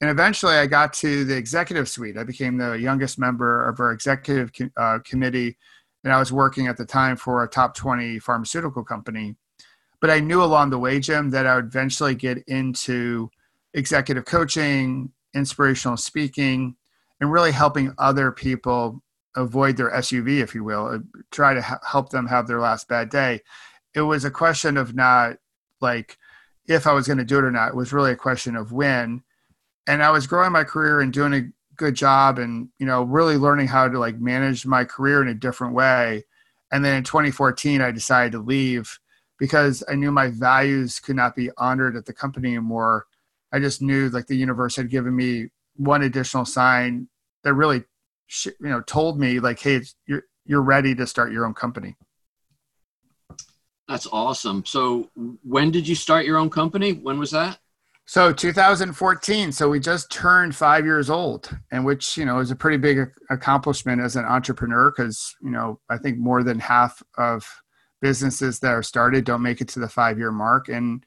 And 0.00 0.10
eventually 0.10 0.54
I 0.54 0.66
got 0.66 0.92
to 0.94 1.24
the 1.24 1.36
executive 1.36 1.88
suite. 1.88 2.16
I 2.16 2.24
became 2.24 2.58
the 2.58 2.72
youngest 2.72 3.18
member 3.18 3.68
of 3.68 3.80
our 3.80 3.92
executive 3.92 4.50
uh, 4.76 4.98
committee. 5.04 5.56
And 6.02 6.12
I 6.12 6.18
was 6.18 6.32
working 6.32 6.66
at 6.66 6.76
the 6.76 6.84
time 6.84 7.16
for 7.16 7.42
a 7.42 7.48
top 7.48 7.74
20 7.74 8.18
pharmaceutical 8.18 8.84
company. 8.84 9.36
But 10.00 10.10
I 10.10 10.20
knew 10.20 10.42
along 10.42 10.70
the 10.70 10.78
way, 10.78 11.00
Jim, 11.00 11.30
that 11.30 11.46
I 11.46 11.56
would 11.56 11.66
eventually 11.66 12.14
get 12.14 12.38
into 12.46 13.30
executive 13.72 14.24
coaching, 14.24 15.12
inspirational 15.34 15.96
speaking, 15.96 16.76
and 17.20 17.32
really 17.32 17.52
helping 17.52 17.94
other 17.96 18.30
people 18.30 19.02
avoid 19.36 19.76
their 19.76 19.90
SUV, 19.90 20.40
if 20.40 20.54
you 20.54 20.62
will, 20.64 21.00
try 21.30 21.54
to 21.54 21.62
help 21.62 22.10
them 22.10 22.26
have 22.26 22.46
their 22.46 22.60
last 22.60 22.88
bad 22.88 23.08
day. 23.08 23.40
It 23.94 24.02
was 24.02 24.24
a 24.24 24.30
question 24.30 24.76
of 24.76 24.94
not 24.94 25.36
like 25.80 26.18
if 26.66 26.86
I 26.86 26.92
was 26.92 27.06
going 27.06 27.18
to 27.18 27.24
do 27.24 27.38
it 27.38 27.44
or 27.44 27.50
not. 27.50 27.70
It 27.70 27.76
was 27.76 27.92
really 27.92 28.12
a 28.12 28.16
question 28.16 28.56
of 28.56 28.72
when. 28.72 29.22
And 29.86 30.02
I 30.02 30.10
was 30.10 30.26
growing 30.26 30.52
my 30.52 30.64
career 30.64 31.00
and 31.00 31.12
doing 31.12 31.34
a 31.34 31.42
good 31.76 31.94
job 31.94 32.38
and, 32.38 32.68
you 32.78 32.86
know, 32.86 33.02
really 33.02 33.36
learning 33.36 33.68
how 33.68 33.88
to 33.88 33.98
like 33.98 34.18
manage 34.18 34.64
my 34.64 34.84
career 34.84 35.20
in 35.22 35.28
a 35.28 35.34
different 35.34 35.74
way. 35.74 36.24
And 36.72 36.84
then 36.84 36.96
in 36.96 37.04
2014, 37.04 37.80
I 37.80 37.90
decided 37.90 38.32
to 38.32 38.38
leave 38.38 38.98
because 39.38 39.84
I 39.88 39.94
knew 39.94 40.10
my 40.10 40.28
values 40.28 40.98
could 40.98 41.16
not 41.16 41.36
be 41.36 41.50
honored 41.58 41.96
at 41.96 42.06
the 42.06 42.12
company 42.12 42.50
anymore. 42.50 43.06
I 43.52 43.58
just 43.60 43.82
knew 43.82 44.08
like 44.08 44.26
the 44.26 44.36
universe 44.36 44.76
had 44.76 44.90
given 44.90 45.14
me 45.14 45.48
one 45.76 46.02
additional 46.02 46.44
sign 46.44 47.08
that 47.42 47.54
really 47.54 47.84
you 48.44 48.52
know 48.60 48.80
told 48.80 49.18
me 49.18 49.38
like 49.38 49.60
hey 49.60 49.80
you're 50.06 50.22
you're 50.46 50.62
ready 50.62 50.94
to 50.94 51.06
start 51.06 51.32
your 51.32 51.44
own 51.44 51.54
company 51.54 51.94
that's 53.86 54.06
awesome 54.10 54.64
so 54.64 55.10
when 55.42 55.70
did 55.70 55.86
you 55.86 55.94
start 55.94 56.24
your 56.24 56.38
own 56.38 56.50
company 56.50 56.92
when 56.92 57.18
was 57.18 57.30
that 57.32 57.58
so 58.06 58.32
2014 58.32 59.52
so 59.52 59.68
we 59.68 59.80
just 59.80 60.10
turned 60.10 60.54
five 60.54 60.84
years 60.84 61.08
old 61.08 61.50
and 61.70 61.84
which 61.84 62.16
you 62.16 62.24
know 62.24 62.38
is 62.38 62.50
a 62.50 62.56
pretty 62.56 62.76
big 62.76 63.10
accomplishment 63.30 64.00
as 64.00 64.16
an 64.16 64.24
entrepreneur 64.24 64.90
because 64.90 65.34
you 65.42 65.50
know 65.50 65.80
i 65.90 65.96
think 65.96 66.18
more 66.18 66.42
than 66.42 66.58
half 66.58 67.02
of 67.16 67.46
businesses 68.02 68.58
that 68.60 68.72
are 68.72 68.82
started 68.82 69.24
don't 69.24 69.42
make 69.42 69.60
it 69.60 69.68
to 69.68 69.80
the 69.80 69.88
five 69.88 70.18
year 70.18 70.30
mark 70.30 70.68
and 70.68 71.04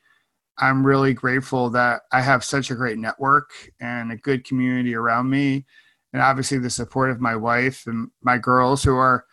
i'm 0.57 0.85
really 0.85 1.13
grateful 1.13 1.69
that 1.69 2.01
i 2.11 2.21
have 2.21 2.43
such 2.43 2.71
a 2.71 2.75
great 2.75 2.97
network 2.97 3.51
and 3.79 4.11
a 4.11 4.17
good 4.17 4.43
community 4.43 4.95
around 4.95 5.29
me 5.29 5.65
and 6.13 6.21
obviously 6.21 6.57
the 6.57 6.69
support 6.69 7.11
of 7.11 7.21
my 7.21 7.35
wife 7.35 7.85
and 7.85 8.09
my 8.23 8.37
girls 8.37 8.83
who 8.83 8.95
are 8.95 9.23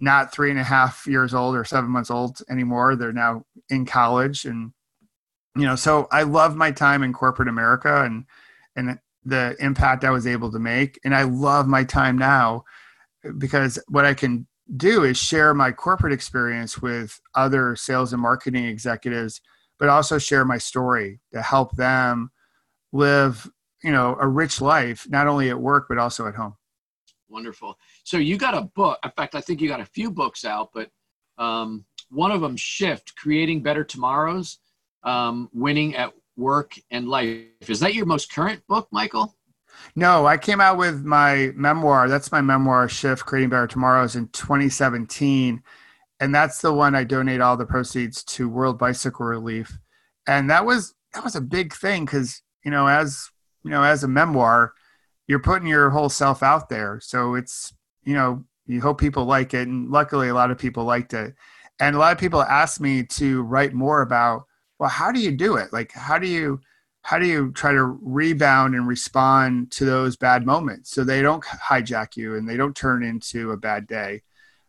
not 0.00 0.32
three 0.32 0.50
and 0.50 0.58
a 0.58 0.64
half 0.64 1.06
years 1.06 1.34
old 1.34 1.54
or 1.54 1.64
seven 1.64 1.90
months 1.90 2.10
old 2.10 2.40
anymore. 2.50 2.96
They're 2.96 3.12
now 3.12 3.44
in 3.68 3.84
college, 3.84 4.46
and 4.46 4.72
you 5.56 5.66
know, 5.66 5.76
so 5.76 6.06
I 6.10 6.22
love 6.22 6.56
my 6.56 6.70
time 6.70 7.02
in 7.02 7.12
corporate 7.12 7.48
America 7.48 8.04
and 8.04 8.24
and 8.76 8.98
the 9.24 9.56
impact 9.60 10.04
I 10.04 10.10
was 10.10 10.26
able 10.26 10.50
to 10.52 10.58
make, 10.58 10.98
and 11.04 11.14
I 11.14 11.24
love 11.24 11.66
my 11.66 11.84
time 11.84 12.16
now 12.16 12.64
because 13.38 13.78
what 13.88 14.04
I 14.04 14.14
can 14.14 14.46
do 14.76 15.04
is 15.04 15.18
share 15.18 15.52
my 15.52 15.72
corporate 15.72 16.12
experience 16.12 16.80
with 16.80 17.20
other 17.34 17.76
sales 17.76 18.12
and 18.12 18.22
marketing 18.22 18.64
executives, 18.64 19.40
but 19.78 19.88
also 19.88 20.18
share 20.18 20.44
my 20.44 20.58
story 20.58 21.20
to 21.32 21.42
help 21.42 21.76
them 21.76 22.30
live 22.92 23.50
you 23.82 23.92
know 23.92 24.16
a 24.20 24.28
rich 24.28 24.60
life 24.60 25.06
not 25.08 25.26
only 25.26 25.48
at 25.50 25.60
work 25.60 25.86
but 25.88 25.98
also 25.98 26.26
at 26.26 26.34
home. 26.34 26.54
Wonderful. 27.28 27.76
So 28.04 28.18
you 28.18 28.36
got 28.36 28.54
a 28.54 28.62
book 28.62 28.98
in 29.04 29.10
fact 29.12 29.34
i 29.34 29.40
think 29.40 29.60
you 29.60 29.68
got 29.68 29.80
a 29.80 29.86
few 29.86 30.10
books 30.10 30.44
out 30.44 30.70
but 30.72 30.90
um, 31.38 31.86
one 32.10 32.32
of 32.32 32.42
them 32.42 32.56
shift 32.56 33.16
creating 33.16 33.62
better 33.62 33.82
tomorrows 33.82 34.58
um, 35.02 35.48
winning 35.52 35.96
at 35.96 36.12
work 36.36 36.74
and 36.90 37.08
life 37.08 37.44
is 37.68 37.80
that 37.80 37.94
your 37.94 38.06
most 38.06 38.32
current 38.32 38.62
book 38.66 38.88
michael 38.90 39.36
no 39.94 40.26
i 40.26 40.36
came 40.36 40.60
out 40.60 40.78
with 40.78 41.04
my 41.04 41.50
memoir 41.54 42.08
that's 42.08 42.32
my 42.32 42.40
memoir 42.40 42.88
shift 42.88 43.26
creating 43.26 43.50
better 43.50 43.66
tomorrows 43.66 44.16
in 44.16 44.26
2017 44.28 45.62
and 46.20 46.34
that's 46.34 46.60
the 46.60 46.72
one 46.72 46.94
i 46.94 47.04
donate 47.04 47.40
all 47.40 47.56
the 47.56 47.66
proceeds 47.66 48.24
to 48.24 48.48
world 48.48 48.78
bicycle 48.78 49.26
relief 49.26 49.78
and 50.26 50.48
that 50.48 50.64
was 50.64 50.94
that 51.12 51.24
was 51.24 51.36
a 51.36 51.40
big 51.40 51.74
thing 51.74 52.04
because 52.04 52.42
you 52.64 52.70
know 52.70 52.86
as 52.86 53.30
you 53.64 53.70
know, 53.70 53.82
as 53.82 54.04
a 54.04 54.08
memoir, 54.08 54.74
you're 55.26 55.38
putting 55.38 55.68
your 55.68 55.90
whole 55.90 56.08
self 56.08 56.42
out 56.42 56.68
there. 56.68 57.00
So 57.02 57.34
it's, 57.34 57.72
you 58.04 58.14
know, 58.14 58.44
you 58.66 58.80
hope 58.80 59.00
people 59.00 59.24
like 59.24 59.54
it. 59.54 59.68
And 59.68 59.90
luckily, 59.90 60.28
a 60.28 60.34
lot 60.34 60.50
of 60.50 60.58
people 60.58 60.84
liked 60.84 61.14
it. 61.14 61.34
And 61.78 61.96
a 61.96 61.98
lot 61.98 62.12
of 62.12 62.18
people 62.18 62.42
asked 62.42 62.80
me 62.80 63.04
to 63.04 63.42
write 63.42 63.72
more 63.72 64.02
about, 64.02 64.44
well, 64.80 64.88
how 64.88 65.12
do 65.12 65.20
you 65.20 65.30
do 65.30 65.56
it? 65.56 65.74
Like, 65.74 65.92
how 65.92 66.18
do 66.18 66.26
you, 66.26 66.58
how 67.02 67.18
do 67.18 67.26
you 67.26 67.52
try 67.52 67.72
to 67.72 67.84
rebound 67.84 68.74
and 68.74 68.88
respond 68.88 69.70
to 69.72 69.84
those 69.84 70.16
bad 70.16 70.46
moments 70.46 70.90
so 70.90 71.04
they 71.04 71.20
don't 71.20 71.44
hijack 71.44 72.16
you 72.16 72.34
and 72.34 72.48
they 72.48 72.56
don't 72.56 72.74
turn 72.74 73.04
into 73.04 73.52
a 73.52 73.58
bad 73.58 73.86
day? 73.86 74.22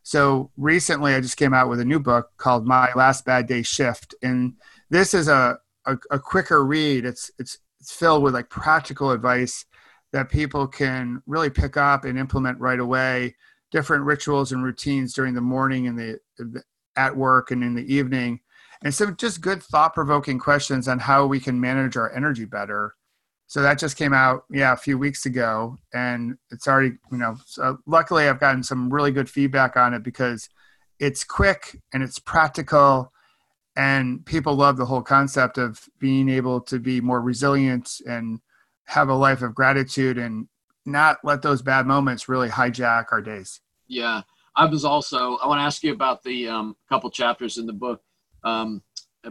So 0.03 0.51
recently, 0.57 1.15
I 1.15 1.21
just 1.21 1.37
came 1.37 1.53
out 1.53 1.69
with 1.69 1.79
a 1.79 1.85
new 1.85 1.99
book 1.99 2.31
called 2.37 2.67
My 2.67 2.91
Last 2.93 3.23
Bad 3.23 3.47
Day 3.47 3.61
Shift, 3.61 4.13
and 4.21 4.53
this 4.89 5.13
is 5.13 5.27
a 5.27 5.59
a, 5.85 5.97
a 6.11 6.19
quicker 6.19 6.65
read. 6.65 7.05
It's 7.05 7.31
it's 7.39 7.59
it's 7.79 7.93
filled 7.93 8.23
with 8.23 8.33
like 8.33 8.49
practical 8.49 9.11
advice 9.11 9.65
that 10.11 10.29
people 10.29 10.67
can 10.67 11.21
really 11.25 11.49
pick 11.49 11.77
up 11.77 12.03
and 12.03 12.19
implement 12.19 12.59
right 12.59 12.79
away 12.79 13.35
different 13.71 14.03
rituals 14.03 14.51
and 14.51 14.63
routines 14.63 15.13
during 15.13 15.33
the 15.33 15.41
morning 15.41 15.87
and 15.87 15.97
the, 15.97 16.19
the 16.37 16.61
at 16.97 17.15
work 17.15 17.51
and 17.51 17.63
in 17.63 17.73
the 17.73 17.93
evening 17.93 18.40
and 18.83 18.93
so 18.93 19.11
just 19.11 19.41
good 19.41 19.61
thought-provoking 19.61 20.39
questions 20.39 20.87
on 20.87 20.99
how 20.99 21.25
we 21.25 21.39
can 21.39 21.59
manage 21.59 21.97
our 21.97 22.11
energy 22.13 22.45
better. 22.45 22.95
So 23.47 23.61
that 23.61 23.79
just 23.79 23.97
came 23.97 24.13
out 24.13 24.45
yeah 24.49 24.73
a 24.73 24.77
few 24.77 24.97
weeks 24.97 25.25
ago. 25.25 25.77
And 25.93 26.37
it's 26.49 26.67
already 26.67 26.93
you 27.11 27.17
know 27.17 27.37
so 27.45 27.77
luckily 27.85 28.27
i've 28.27 28.39
gotten 28.39 28.63
some 28.63 28.91
really 28.91 29.11
good 29.11 29.29
feedback 29.29 29.77
on 29.77 29.93
it 29.93 30.03
because 30.03 30.49
it's 30.99 31.23
quick 31.23 31.79
and 31.93 32.01
it's 32.01 32.19
practical. 32.19 33.11
And 33.75 34.25
people 34.25 34.55
love 34.55 34.77
the 34.77 34.85
whole 34.85 35.01
concept 35.01 35.57
of 35.57 35.87
being 35.99 36.27
able 36.27 36.59
to 36.61 36.79
be 36.79 36.99
more 36.99 37.21
resilient 37.21 38.01
and 38.05 38.39
have 38.85 39.09
a 39.09 39.13
life 39.13 39.41
of 39.41 39.55
gratitude 39.55 40.17
and 40.17 40.47
not 40.85 41.17
let 41.23 41.41
those 41.41 41.61
bad 41.61 41.85
moments 41.85 42.27
really 42.27 42.49
hijack 42.49 43.05
our 43.11 43.21
days. 43.21 43.61
Yeah. 43.87 44.21
I 44.53 44.65
was 44.65 44.83
also 44.83 45.37
i 45.37 45.47
want 45.47 45.59
to 45.59 45.63
ask 45.63 45.81
you 45.81 45.93
about 45.93 46.23
the 46.23 46.49
um, 46.49 46.75
couple 46.89 47.09
chapters 47.09 47.57
in 47.57 47.65
the 47.65 47.73
book 47.73 48.01
um, 48.43 48.81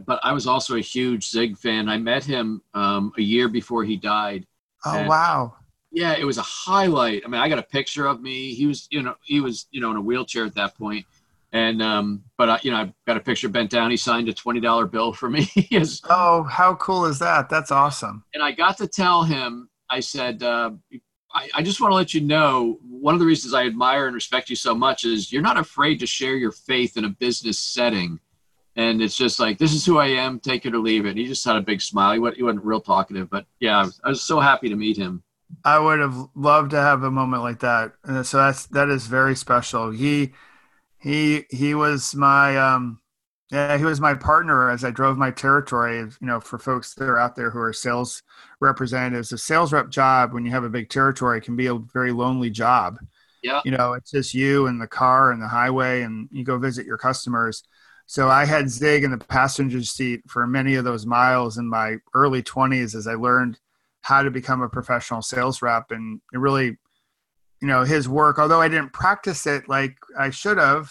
but 0.07 0.21
i 0.23 0.33
was 0.33 0.47
also 0.47 0.77
a 0.77 0.81
huge 0.81 1.29
zig 1.29 1.57
fan 1.57 1.89
i 1.89 1.97
met 1.97 2.25
him 2.25 2.63
um, 2.75 3.13
a 3.19 3.23
year 3.23 3.49
before 3.49 3.85
he 3.85 3.97
died 3.97 4.47
oh 4.85 5.07
wow 5.07 5.55
yeah 5.93 6.15
it 6.17 6.25
was 6.25 6.39
a 6.39 6.43
highlight 6.43 7.23
i 7.25 7.29
mean 7.29 7.41
i 7.41 7.49
got 7.49 7.59
a 7.59 7.63
picture 7.63 8.07
of 8.07 8.21
me 8.21 8.55
he 8.55 8.67
was 8.67 8.87
you 8.91 9.03
know 9.03 9.15
he 9.23 9.41
was 9.41 9.67
you 9.71 9.81
know 9.81 9.91
in 9.91 9.97
a 9.97 10.01
wheelchair 10.01 10.45
at 10.45 10.55
that 10.55 10.77
point. 10.77 11.05
and 11.53 11.83
um, 11.83 12.23
but 12.39 12.49
I, 12.49 12.61
you 12.63 12.71
know, 12.71 12.77
I've 12.77 12.93
got 13.09 13.17
a 13.17 13.21
picture 13.21 13.49
bent 13.49 13.71
down. 13.71 13.91
He 13.91 13.97
signed 13.97 14.29
a 14.29 14.33
twenty 14.33 14.61
dollar 14.61 14.87
bill 14.87 15.13
for 15.13 15.29
me. 15.29 15.51
oh, 16.09 16.45
how 16.45 16.77
cool 16.77 17.07
is 17.07 17.19
that? 17.19 17.49
That's 17.49 17.73
awesome. 17.73 18.23
And 18.35 18.43
I 18.43 18.53
got 18.53 18.79
to 18.79 18.87
tell 18.87 19.25
him. 19.25 19.69
I 19.91 19.99
said, 19.99 20.45
uh, 20.45 20.71
I, 21.35 21.49
I 21.55 21.63
just 21.63 21.81
want 21.81 21.91
to 21.91 21.97
let 21.97 22.15
you 22.15 22.21
know 22.21 22.79
one 22.89 23.15
of 23.15 23.21
the 23.21 23.27
reasons 23.27 23.55
I 23.55 23.67
admire 23.67 24.07
and 24.07 24.15
respect 24.15 24.51
you 24.51 24.57
so 24.57 24.75
much 24.75 25.05
is 25.05 25.33
you're 25.33 25.43
not 25.43 25.59
afraid 25.59 25.99
to 26.01 26.07
share 26.07 26.37
your 26.37 26.53
faith 26.53 26.97
in 26.97 27.05
a 27.05 27.09
business 27.09 27.59
setting. 27.59 28.21
And 28.77 29.03
it's 29.03 29.17
just 29.17 29.41
like, 29.41 29.59
this 29.59 29.73
is 29.73 29.85
who 29.85 29.99
I 29.99 30.07
am, 30.07 30.39
take 30.39 30.65
it 30.65 30.75
or 30.75 30.79
leave 30.79 31.07
it. 31.07 31.17
he 31.17 31.27
just 31.27 31.45
had 31.45 31.57
a 31.57 31.61
big 31.61 31.83
smile. 31.83 32.13
He 32.13 32.19
wasn't, 32.19 32.37
he 32.37 32.43
wasn't 32.45 32.65
real 32.65 32.81
talkative, 32.81 33.29
but 33.29 33.45
yeah, 33.59 33.79
I 33.79 33.83
was, 33.83 34.01
I 34.05 34.09
was 34.09 34.23
so 34.23 34.41
happy 34.41 34.69
to 34.69 34.77
meet 34.77 34.97
him. 34.97 35.23
I 35.65 35.79
would 35.79 35.99
have 35.99 36.17
loved 36.37 36.71
to 36.71 36.77
have 36.77 37.03
a 37.03 37.11
moment 37.11 37.43
like 37.43 37.61
that. 37.61 37.93
And 38.05 38.25
so 38.25 38.39
that's, 38.39 38.67
that 38.67 38.89
is 38.89 39.07
very 39.07 39.35
special. 39.35 39.91
He, 39.91 40.33
he 41.01 41.45
he 41.51 41.75
was 41.75 42.15
my 42.15 42.57
um 42.57 43.01
yeah 43.51 43.77
he 43.77 43.85
was 43.85 44.01
my 44.01 44.15
partner 44.15 44.71
as 44.71 44.85
i 44.85 44.91
drove 44.91 45.17
my 45.17 45.31
territory 45.31 45.99
you 45.99 46.15
know 46.21 46.39
for 46.39 46.59
folks 46.59 46.95
that 46.95 47.09
are 47.09 47.19
out 47.19 47.35
there 47.35 47.51
who 47.51 47.59
are 47.59 47.73
sales 47.73 48.23
representatives 48.61 49.33
a 49.33 49.39
sales 49.39 49.73
rep 49.73 49.89
job 49.89 50.33
when 50.33 50.45
you 50.45 50.51
have 50.51 50.65
a 50.65 50.69
big 50.69 50.89
territory 50.89 51.41
can 51.41 51.57
be 51.57 51.67
a 51.67 51.75
very 51.75 52.13
lonely 52.13 52.51
job 52.51 52.99
yeah 53.43 53.61
you 53.65 53.71
know 53.71 53.95
it's 53.95 54.11
just 54.11 54.35
you 54.35 54.67
and 54.67 54.81
the 54.81 54.87
car 54.87 55.33
and 55.33 55.43
the 55.43 55.49
highway 55.49 56.03
and 56.03 56.29
you 56.31 56.45
go 56.45 56.59
visit 56.59 56.87
your 56.87 56.99
customers 56.99 57.65
so 58.11 58.29
i 58.29 58.45
had 58.45 58.69
zig 58.69 59.05
in 59.05 59.11
the 59.13 59.19
passenger 59.19 59.83
seat 59.83 60.21
for 60.27 60.47
many 60.47 60.75
of 60.75 60.85
those 60.85 61.07
miles 61.07 61.59
in 61.59 61.69
my 61.69 61.97
early 62.15 62.43
20s 62.43 62.95
as 62.95 63.07
i 63.07 63.15
learned 63.15 63.59
how 64.03 64.23
to 64.23 64.31
become 64.31 64.63
a 64.63 64.69
professional 64.69 65.23
sales 65.23 65.63
rep 65.63 65.91
and 65.91 66.21
it 66.33 66.39
really 66.39 66.77
you 67.61 67.69
know 67.69 67.85
his 67.85 68.09
work 68.09 68.39
although 68.39 68.61
i 68.61 68.69
didn't 68.69 68.93
practice 68.93 69.47
it 69.47 69.69
like 69.69 69.97
i 70.19 70.31
should 70.31 70.59
have 70.59 70.91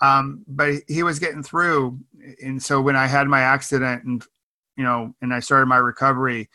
um, 0.00 0.44
but 0.46 0.74
he 0.86 1.02
was 1.02 1.18
getting 1.18 1.42
through. 1.42 1.98
And 2.42 2.62
so 2.62 2.80
when 2.80 2.96
i 2.96 3.06
had 3.06 3.26
my 3.26 3.40
accident 3.40 4.04
and 4.04 4.24
you 4.76 4.84
know 4.84 5.14
and 5.20 5.34
i 5.34 5.40
started 5.40 5.66
my 5.66 5.76
recovery 5.76 6.48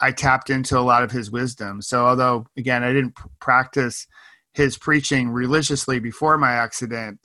i 0.00 0.12
tapped 0.12 0.50
into 0.50 0.78
a 0.78 0.80
lot 0.80 1.02
of 1.02 1.10
his 1.10 1.30
wisdom. 1.30 1.80
So 1.82 2.06
although 2.06 2.46
again 2.56 2.82
i 2.82 2.92
didn't 2.92 3.16
practice 3.40 4.06
his 4.52 4.76
preaching 4.76 5.30
religiously 5.30 6.00
before 6.00 6.36
my 6.36 6.52
accident 6.52 7.20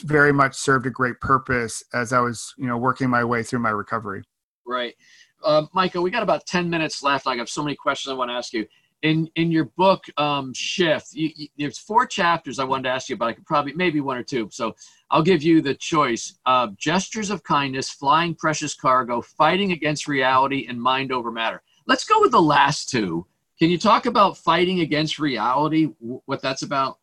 very 0.00 0.32
much 0.32 0.54
served 0.54 0.86
a 0.86 0.90
great 0.90 1.18
purpose 1.20 1.82
as 1.92 2.12
i 2.12 2.20
was 2.20 2.54
you 2.58 2.66
know 2.66 2.76
working 2.76 3.08
my 3.08 3.24
way 3.24 3.42
through 3.42 3.58
my 3.58 3.70
recovery 3.70 4.22
right 4.66 4.94
uh, 5.42 5.66
Michael, 5.72 6.02
we 6.02 6.10
got 6.10 6.22
about 6.22 6.46
10 6.46 6.68
minutes 6.68 7.02
left. 7.02 7.26
I 7.26 7.36
have 7.36 7.48
so 7.48 7.62
many 7.62 7.76
questions 7.76 8.12
I 8.12 8.16
want 8.16 8.30
to 8.30 8.34
ask 8.34 8.52
you. 8.52 8.66
In 9.02 9.30
in 9.36 9.50
your 9.50 9.64
book, 9.64 10.04
um, 10.18 10.52
Shift, 10.52 11.14
you, 11.14 11.30
you, 11.34 11.48
there's 11.56 11.78
four 11.78 12.04
chapters 12.04 12.58
I 12.58 12.64
wanted 12.64 12.82
to 12.82 12.90
ask 12.90 13.08
you 13.08 13.14
about. 13.14 13.28
I 13.28 13.32
could 13.32 13.46
probably, 13.46 13.72
maybe 13.72 14.02
one 14.02 14.18
or 14.18 14.22
two. 14.22 14.50
So 14.52 14.74
I'll 15.10 15.22
give 15.22 15.42
you 15.42 15.62
the 15.62 15.74
choice. 15.74 16.38
Uh, 16.44 16.68
gestures 16.76 17.30
of 17.30 17.42
kindness, 17.42 17.88
flying 17.88 18.34
precious 18.34 18.74
cargo, 18.74 19.22
fighting 19.22 19.72
against 19.72 20.06
reality, 20.06 20.66
and 20.68 20.78
mind 20.80 21.12
over 21.12 21.30
matter. 21.30 21.62
Let's 21.86 22.04
go 22.04 22.20
with 22.20 22.30
the 22.30 22.42
last 22.42 22.90
two. 22.90 23.26
Can 23.58 23.70
you 23.70 23.78
talk 23.78 24.04
about 24.04 24.36
fighting 24.36 24.80
against 24.80 25.18
reality, 25.18 25.84
what 26.26 26.42
that's 26.42 26.60
about? 26.60 26.98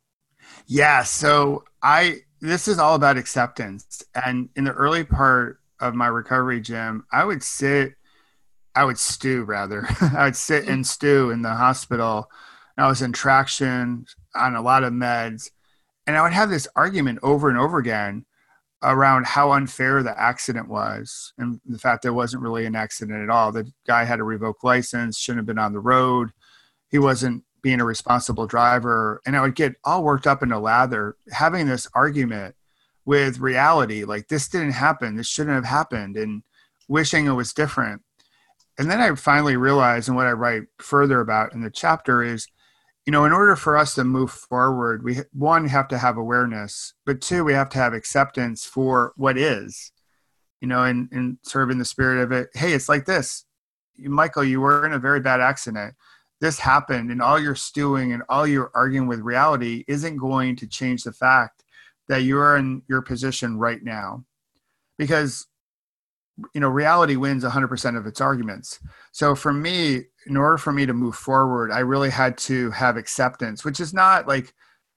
Yeah. 0.68 1.02
So 1.02 1.64
I, 1.82 2.20
this 2.40 2.68
is 2.68 2.80
all 2.80 2.96
about 2.96 3.18
acceptance. 3.18 4.04
And 4.26 4.50
in 4.56 4.64
the 4.64 4.72
early 4.72 5.04
part 5.04 5.60
of 5.80 5.96
my 5.96 6.08
recovery, 6.08 6.62
Jim, 6.62 7.06
I 7.12 7.24
would 7.24 7.44
sit 7.44 7.94
I 8.78 8.84
would 8.84 9.00
stew 9.00 9.44
rather. 9.44 9.88
I 10.16 10.26
would 10.26 10.36
sit 10.36 10.68
and 10.68 10.86
stew 10.86 11.32
in 11.32 11.42
the 11.42 11.56
hospital. 11.56 12.30
I 12.78 12.88
was 12.88 13.02
in 13.02 13.12
traction 13.12 14.06
on 14.36 14.56
a 14.56 14.62
lot 14.62 14.84
of 14.84 14.94
meds. 14.94 15.50
And 16.06 16.16
I 16.16 16.22
would 16.22 16.34
have 16.34 16.52
this 16.52 16.68
argument 16.76 17.20
over 17.24 17.50
and 17.50 17.58
over 17.58 17.80
again 17.80 18.26
around 18.84 19.26
how 19.26 19.54
unfair 19.54 20.04
the 20.04 20.18
accident 20.20 20.70
was 20.70 21.34
and 21.40 21.60
the 21.66 21.80
fact 21.80 22.04
there 22.04 22.14
wasn't 22.14 22.44
really 22.44 22.68
an 22.68 22.76
accident 22.76 23.24
at 23.24 23.32
all. 23.32 23.52
The 23.52 23.70
guy 23.88 24.04
had 24.04 24.20
a 24.20 24.24
revoked 24.24 24.64
license, 24.64 25.18
shouldn't 25.18 25.40
have 25.40 25.48
been 25.48 25.58
on 25.58 25.74
the 25.74 25.80
road. 25.80 26.30
He 26.90 27.00
wasn't 27.00 27.44
being 27.62 27.82
a 27.82 27.86
responsible 27.86 28.48
driver. 28.48 29.22
And 29.26 29.36
I 29.36 29.42
would 29.42 29.56
get 29.56 29.76
all 29.84 30.04
worked 30.04 30.28
up 30.28 30.44
into 30.44 30.60
lather 30.60 31.18
having 31.32 31.68
this 31.68 31.88
argument 31.94 32.56
with 33.06 33.40
reality 33.40 34.04
like 34.04 34.28
this 34.28 34.50
didn't 34.50 34.72
happen, 34.72 35.16
this 35.16 35.28
shouldn't 35.28 35.56
have 35.56 35.66
happened, 35.66 36.18
and 36.18 36.44
wishing 36.90 37.26
it 37.26 37.32
was 37.32 37.54
different 37.54 38.02
and 38.78 38.90
then 38.92 39.02
I 39.02 39.14
finally 39.16 39.58
realized, 39.58 40.08
and 40.08 40.16
what 40.16 40.28
I 40.28 40.32
write 40.32 40.64
further 40.80 41.20
about 41.20 41.54
in 41.54 41.62
the 41.62 41.72
chapter 41.72 42.22
is, 42.24 42.48
you 43.06 43.12
know, 43.12 43.26
in 43.26 43.32
order 43.32 43.56
for 43.56 43.76
us 43.76 43.96
to 43.96 44.04
move 44.04 44.32
forward, 44.32 45.04
we 45.04 45.22
one 45.34 45.68
have 45.68 45.88
to 45.90 45.98
have 45.98 46.18
awareness, 46.18 46.94
but 47.06 47.22
two, 47.22 47.44
we 47.44 47.54
have 47.54 47.70
to 47.70 47.80
have 47.80 47.94
acceptance 47.94 48.66
for 48.66 49.14
what 49.16 49.38
is, 49.38 49.92
you 50.62 50.68
know, 50.68 50.84
and 50.84 51.10
and 51.12 51.38
sort 51.44 51.64
of 51.64 51.70
in 51.72 51.80
the 51.80 51.86
spirit 51.86 52.22
of 52.22 52.32
it. 52.32 52.50
Hey, 52.54 52.74
it's 52.74 52.90
like 52.90 53.06
this, 53.06 53.46
Michael. 53.98 54.44
You 54.44 54.62
were 54.62 54.86
in 54.86 54.94
a 54.94 55.00
very 55.00 55.22
bad 55.22 55.40
accident. 55.40 55.96
This 56.40 56.60
happened, 56.60 57.12
and 57.12 57.22
all 57.22 57.40
your 57.40 57.56
stewing 57.56 58.14
and 58.14 58.24
all 58.30 58.46
your 58.46 58.72
arguing 58.76 59.08
with 59.08 59.22
reality 59.22 59.84
isn't 59.88 60.18
going 60.18 60.56
to 60.58 60.68
change 60.68 61.04
the 61.04 61.12
fact 61.12 61.64
that 62.08 62.24
you're 62.24 62.58
in 62.58 62.84
your 62.88 63.02
position 63.02 63.58
right 63.58 63.84
now, 63.84 64.24
because 64.98 65.48
you 66.54 66.62
know 66.62 66.70
reality 66.70 67.16
wins 67.16 67.44
100% 67.44 67.98
of 67.98 68.06
its 68.06 68.22
arguments. 68.22 68.80
So 69.12 69.36
for 69.36 69.52
me 69.52 70.04
in 70.28 70.38
order 70.38 70.58
for 70.58 70.72
me 70.72 70.86
to 70.86 70.94
move 70.94 71.16
forward 71.16 71.72
i 71.72 71.80
really 71.80 72.10
had 72.10 72.38
to 72.38 72.70
have 72.72 72.98
acceptance 72.98 73.64
which 73.64 73.80
is 73.80 73.94
not 73.94 74.28
like 74.28 74.54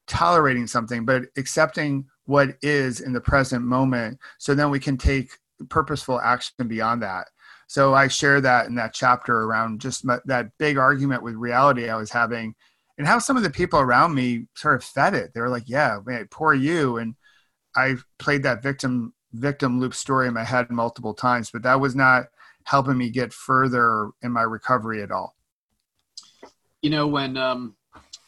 tolerating 0.09 0.67
something 0.67 1.05
but 1.05 1.23
accepting 1.37 2.05
what 2.31 2.57
is 2.63 3.01
in 3.01 3.13
the 3.13 3.21
present 3.21 3.65
moment. 3.65 4.17
So 4.39 4.55
then 4.55 4.71
we 4.71 4.79
can 4.79 4.97
take 4.97 5.33
purposeful 5.69 6.21
action 6.21 6.69
beyond 6.69 7.03
that 7.03 7.27
so 7.71 7.95
i 7.95 8.09
share 8.09 8.41
that 8.41 8.67
in 8.67 8.75
that 8.75 8.93
chapter 8.93 9.43
around 9.45 9.81
just 9.81 10.05
that 10.25 10.51
big 10.59 10.77
argument 10.77 11.23
with 11.23 11.35
reality 11.35 11.89
i 11.89 11.97
was 11.97 12.11
having 12.11 12.55
and 12.99 13.07
how 13.07 13.19
some 13.19 13.37
of 13.37 13.43
the 13.43 13.51
people 13.51 13.79
around 13.79 14.15
me 14.15 14.47
sort 14.55 14.75
of 14.75 14.85
fed 14.85 15.15
it 15.15 15.33
they 15.35 15.41
were 15.41 15.49
like 15.49 15.65
yeah 15.67 15.99
man 16.05 16.27
poor 16.31 16.53
you 16.53 16.97
and 16.97 17.15
i 17.77 17.95
played 18.19 18.43
that 18.43 18.63
victim 18.63 19.13
victim 19.33 19.81
loop 19.81 19.95
story 19.95 20.29
in 20.29 20.35
my 20.35 20.45
head 20.45 20.71
multiple 20.71 21.15
times, 21.15 21.51
but 21.51 21.63
that 21.63 21.81
was 21.81 21.95
not 21.95 22.25
helping 22.65 22.99
me 22.99 23.11
get 23.11 23.33
further 23.33 24.11
in 24.23 24.33
my 24.33 24.43
recovery 24.43 25.03
at 25.03 25.11
all. 25.11 25.37
You 26.83 26.91
know, 26.91 27.07
when 27.07 27.37
um, 27.37 27.77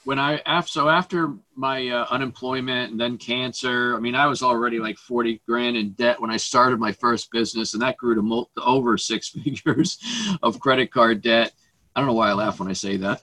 when 0.04 0.18
I 0.18 0.40
after 0.46 0.70
so 0.70 0.88
after 0.88 1.34
my 1.54 1.88
uh, 1.88 2.06
unemployment 2.10 2.92
and 2.92 3.00
then 3.00 3.18
cancer, 3.18 3.94
I 3.94 4.00
mean, 4.00 4.14
I 4.14 4.26
was 4.26 4.42
already 4.42 4.78
like 4.78 4.98
forty 4.98 5.40
grand 5.46 5.76
in 5.76 5.90
debt 5.92 6.20
when 6.20 6.30
I 6.30 6.36
started 6.36 6.80
my 6.80 6.92
first 6.92 7.30
business, 7.30 7.74
and 7.74 7.82
that 7.82 7.96
grew 7.96 8.14
to, 8.14 8.22
mo- 8.22 8.48
to 8.56 8.64
over 8.64 8.98
six 8.98 9.28
figures 9.44 9.98
of 10.42 10.60
credit 10.60 10.90
card 10.90 11.22
debt. 11.22 11.52
I 11.94 12.00
don't 12.00 12.08
know 12.08 12.14
why 12.14 12.30
I 12.30 12.32
laugh 12.32 12.58
when 12.58 12.68
I 12.68 12.72
say 12.72 12.96
that, 12.98 13.22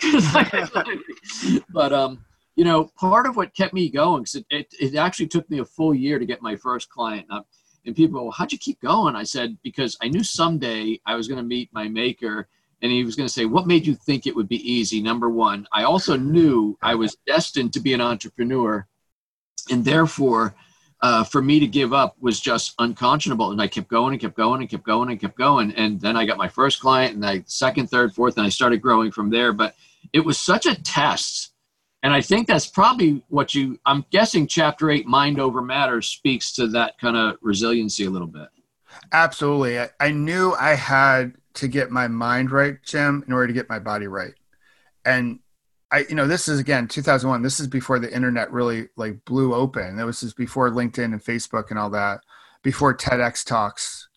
but 1.73 1.91
um, 1.91 2.23
you 2.55 2.63
know, 2.63 2.91
part 2.99 3.25
of 3.25 3.35
what 3.35 3.55
kept 3.55 3.73
me 3.73 3.89
going, 3.89 4.23
because 4.23 4.35
it, 4.35 4.45
it, 4.49 4.73
it, 4.79 4.95
actually 4.95 5.27
took 5.27 5.49
me 5.49 5.59
a 5.59 5.65
full 5.65 5.93
year 5.93 6.19
to 6.19 6.25
get 6.25 6.41
my 6.41 6.55
first 6.55 6.89
client. 6.89 7.25
Now, 7.29 7.45
and 7.85 7.95
people, 7.95 8.21
well, 8.21 8.31
how'd 8.31 8.51
you 8.51 8.57
keep 8.57 8.81
going? 8.81 9.15
I 9.15 9.23
said, 9.23 9.57
because 9.63 9.97
I 10.01 10.09
knew 10.09 10.23
someday 10.23 10.99
I 11.05 11.15
was 11.15 11.27
going 11.27 11.39
to 11.39 11.43
meet 11.43 11.69
my 11.73 11.87
maker 11.87 12.47
and 12.81 12.91
he 12.91 13.03
was 13.03 13.15
going 13.15 13.27
to 13.27 13.33
say, 13.33 13.45
what 13.45 13.67
made 13.67 13.85
you 13.85 13.95
think 13.95 14.25
it 14.25 14.35
would 14.35 14.47
be 14.47 14.71
easy? 14.71 15.01
Number 15.01 15.29
one, 15.29 15.67
I 15.73 15.83
also 15.83 16.15
knew 16.15 16.77
I 16.81 16.95
was 16.95 17.17
destined 17.27 17.73
to 17.73 17.79
be 17.79 17.93
an 17.93 18.01
entrepreneur. 18.01 18.87
And 19.69 19.83
therefore, 19.83 20.55
uh, 21.01 21.23
for 21.23 21.41
me 21.41 21.59
to 21.59 21.67
give 21.67 21.93
up 21.93 22.15
was 22.19 22.39
just 22.39 22.73
unconscionable. 22.79 23.51
And 23.51 23.61
I 23.61 23.67
kept 23.67 23.89
going 23.89 24.13
and 24.13 24.21
kept 24.21 24.35
going 24.35 24.61
and 24.61 24.69
kept 24.69 24.85
going 24.85 25.09
and 25.09 25.19
kept 25.19 25.37
going. 25.37 25.71
And 25.73 25.99
then 25.99 26.15
I 26.15 26.25
got 26.25 26.37
my 26.37 26.47
first 26.47 26.79
client 26.79 27.15
and 27.15 27.25
I 27.25 27.43
second, 27.47 27.87
third, 27.87 28.13
fourth, 28.13 28.37
and 28.37 28.45
I 28.45 28.49
started 28.49 28.81
growing 28.81 29.11
from 29.11 29.29
there. 29.29 29.53
But 29.53 29.75
it 30.13 30.21
was 30.21 30.37
such 30.37 30.65
a 30.65 30.81
test 30.81 31.49
and 32.01 32.13
I 32.13 32.21
think 32.21 32.47
that's 32.47 32.67
probably 32.67 33.23
what 33.27 33.53
you, 33.53 33.77
I'm 33.85 34.05
guessing 34.09 34.47
chapter 34.47 34.89
eight, 34.89 35.05
Mind 35.05 35.39
Over 35.39 35.61
Matter, 35.61 36.01
speaks 36.01 36.53
to 36.53 36.67
that 36.67 36.97
kind 36.97 37.17
of 37.17 37.35
resiliency 37.41 38.05
a 38.05 38.09
little 38.09 38.27
bit. 38.27 38.47
Absolutely. 39.11 39.79
I, 39.79 39.89
I 39.99 40.11
knew 40.11 40.53
I 40.53 40.75
had 40.75 41.33
to 41.55 41.67
get 41.67 41.91
my 41.91 42.07
mind 42.07 42.51
right, 42.51 42.77
Jim, 42.83 43.23
in 43.27 43.33
order 43.33 43.47
to 43.47 43.53
get 43.53 43.69
my 43.69 43.79
body 43.79 44.07
right. 44.07 44.33
And 45.05 45.39
I, 45.91 46.05
you 46.09 46.15
know, 46.15 46.27
this 46.27 46.47
is 46.47 46.59
again 46.59 46.88
2001. 46.88 47.41
This 47.41 47.59
is 47.59 47.67
before 47.67 47.99
the 47.99 48.13
internet 48.13 48.51
really 48.51 48.89
like 48.95 49.23
blew 49.25 49.53
open. 49.53 50.03
Was 50.05 50.21
just 50.21 50.38
before 50.38 50.69
LinkedIn 50.69 51.05
and 51.05 51.23
Facebook 51.23 51.69
and 51.69 51.79
all 51.79 51.89
that, 51.91 52.21
before 52.63 52.95
TEDx 52.95 53.43
talks. 53.43 54.07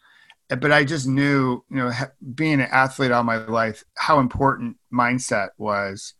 But 0.49 0.71
I 0.71 0.85
just 0.85 1.07
knew, 1.07 1.65
you 1.71 1.77
know, 1.77 1.93
being 2.35 2.61
an 2.61 2.69
athlete 2.71 3.11
all 3.11 3.23
my 3.23 3.37
life, 3.37 3.85
how 3.97 4.19
important 4.19 4.77
mindset 4.93 5.51
was 5.57 6.15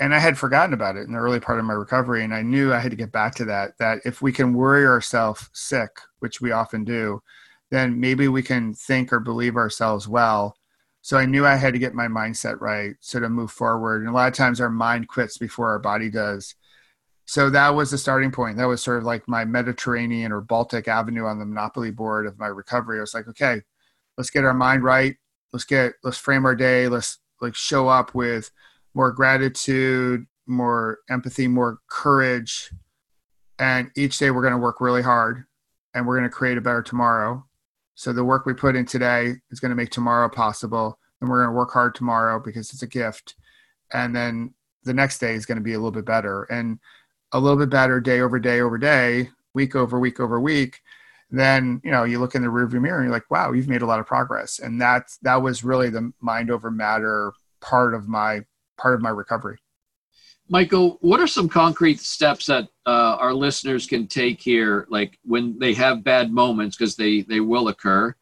and 0.00 0.14
I 0.14 0.18
had 0.18 0.38
forgotten 0.38 0.72
about 0.72 0.96
it 0.96 1.06
in 1.06 1.12
the 1.12 1.18
early 1.18 1.40
part 1.40 1.58
of 1.58 1.66
my 1.66 1.74
recovery, 1.74 2.24
and 2.24 2.34
I 2.34 2.40
knew 2.40 2.72
I 2.72 2.78
had 2.78 2.90
to 2.90 2.96
get 2.96 3.12
back 3.12 3.34
to 3.34 3.44
that. 3.44 3.76
That 3.78 4.00
if 4.06 4.22
we 4.22 4.32
can 4.32 4.54
worry 4.54 4.86
ourselves 4.86 5.50
sick, 5.52 5.90
which 6.20 6.40
we 6.40 6.52
often 6.52 6.84
do, 6.84 7.22
then 7.70 8.00
maybe 8.00 8.28
we 8.28 8.42
can 8.42 8.74
think 8.74 9.12
or 9.12 9.20
believe 9.20 9.56
ourselves 9.56 10.08
well. 10.08 10.56
So 11.02 11.16
I 11.16 11.26
knew 11.26 11.46
I 11.46 11.56
had 11.56 11.72
to 11.72 11.78
get 11.78 11.94
my 11.94 12.08
mindset 12.08 12.60
right, 12.60 12.94
so 13.00 13.20
to 13.20 13.28
move 13.28 13.50
forward. 13.50 14.02
And 14.02 14.10
a 14.10 14.12
lot 14.12 14.28
of 14.28 14.34
times 14.34 14.60
our 14.60 14.68
mind 14.70 15.08
quits 15.08 15.38
before 15.38 15.70
our 15.70 15.78
body 15.78 16.10
does. 16.10 16.54
So 17.24 17.48
that 17.50 17.70
was 17.70 17.90
the 17.90 17.98
starting 17.98 18.32
point. 18.32 18.56
That 18.56 18.66
was 18.66 18.82
sort 18.82 18.98
of 18.98 19.04
like 19.04 19.28
my 19.28 19.44
Mediterranean 19.44 20.32
or 20.32 20.40
Baltic 20.40 20.88
Avenue 20.88 21.26
on 21.26 21.38
the 21.38 21.46
Monopoly 21.46 21.92
board 21.92 22.26
of 22.26 22.38
my 22.38 22.48
recovery. 22.48 22.98
I 22.98 23.02
was 23.02 23.14
like, 23.14 23.28
okay, 23.28 23.62
let's 24.18 24.30
get 24.30 24.44
our 24.44 24.52
mind 24.52 24.82
right. 24.82 25.16
Let's 25.52 25.64
get 25.64 25.92
let's 26.02 26.18
frame 26.18 26.44
our 26.44 26.56
day. 26.56 26.88
Let's 26.88 27.18
like 27.40 27.54
show 27.54 27.88
up 27.88 28.14
with 28.14 28.50
more 28.94 29.12
gratitude, 29.12 30.26
more 30.46 30.98
empathy, 31.08 31.46
more 31.46 31.78
courage. 31.88 32.70
And 33.58 33.90
each 33.96 34.18
day 34.18 34.30
we're 34.30 34.42
going 34.42 34.52
to 34.52 34.58
work 34.58 34.80
really 34.80 35.02
hard 35.02 35.44
and 35.94 36.06
we're 36.06 36.18
going 36.18 36.28
to 36.28 36.34
create 36.34 36.58
a 36.58 36.60
better 36.60 36.82
tomorrow. 36.82 37.46
So 37.94 38.12
the 38.12 38.24
work 38.24 38.46
we 38.46 38.54
put 38.54 38.76
in 38.76 38.86
today 38.86 39.34
is 39.50 39.60
going 39.60 39.70
to 39.70 39.76
make 39.76 39.90
tomorrow 39.90 40.28
possible. 40.28 40.98
And 41.20 41.28
we're 41.28 41.42
going 41.42 41.52
to 41.52 41.58
work 41.58 41.70
hard 41.72 41.94
tomorrow 41.94 42.40
because 42.40 42.72
it's 42.72 42.82
a 42.82 42.86
gift. 42.86 43.34
And 43.92 44.14
then 44.14 44.54
the 44.84 44.94
next 44.94 45.18
day 45.18 45.34
is 45.34 45.46
going 45.46 45.58
to 45.58 45.64
be 45.64 45.74
a 45.74 45.78
little 45.78 45.90
bit 45.90 46.06
better 46.06 46.44
and 46.44 46.78
a 47.32 47.40
little 47.40 47.58
bit 47.58 47.70
better 47.70 48.00
day 48.00 48.20
over 48.20 48.38
day 48.38 48.60
over 48.60 48.78
day, 48.78 49.28
week 49.54 49.74
over 49.76 49.98
week 49.98 50.18
over 50.18 50.40
week. 50.40 50.80
Then, 51.30 51.80
you 51.84 51.90
know, 51.90 52.04
you 52.04 52.18
look 52.18 52.34
in 52.34 52.42
the 52.42 52.48
rearview 52.48 52.80
mirror 52.80 52.98
and 52.98 53.04
you're 53.04 53.12
like, 53.12 53.30
wow, 53.30 53.52
you've 53.52 53.68
made 53.68 53.82
a 53.82 53.86
lot 53.86 54.00
of 54.00 54.06
progress. 54.06 54.58
And 54.58 54.80
that's, 54.80 55.18
that 55.18 55.42
was 55.42 55.62
really 55.62 55.90
the 55.90 56.12
mind 56.20 56.50
over 56.50 56.70
matter 56.70 57.32
part 57.60 57.94
of 57.94 58.08
my 58.08 58.40
part 58.78 58.94
of 58.94 59.02
my 59.02 59.10
recovery. 59.10 59.58
Michael, 60.52 60.98
what 61.00 61.20
are 61.20 61.28
some 61.28 61.48
concrete 61.48 62.00
steps 62.00 62.46
that 62.46 62.64
uh, 62.84 63.16
our 63.20 63.32
listeners 63.32 63.86
can 63.86 64.08
take 64.08 64.42
here, 64.42 64.84
like 64.90 65.16
when 65.22 65.56
they 65.60 65.72
have 65.74 66.02
bad 66.02 66.32
moments, 66.32 66.76
because 66.76 66.96
they 66.96 67.22
they 67.22 67.38
will 67.38 67.68
occur? 67.68 68.12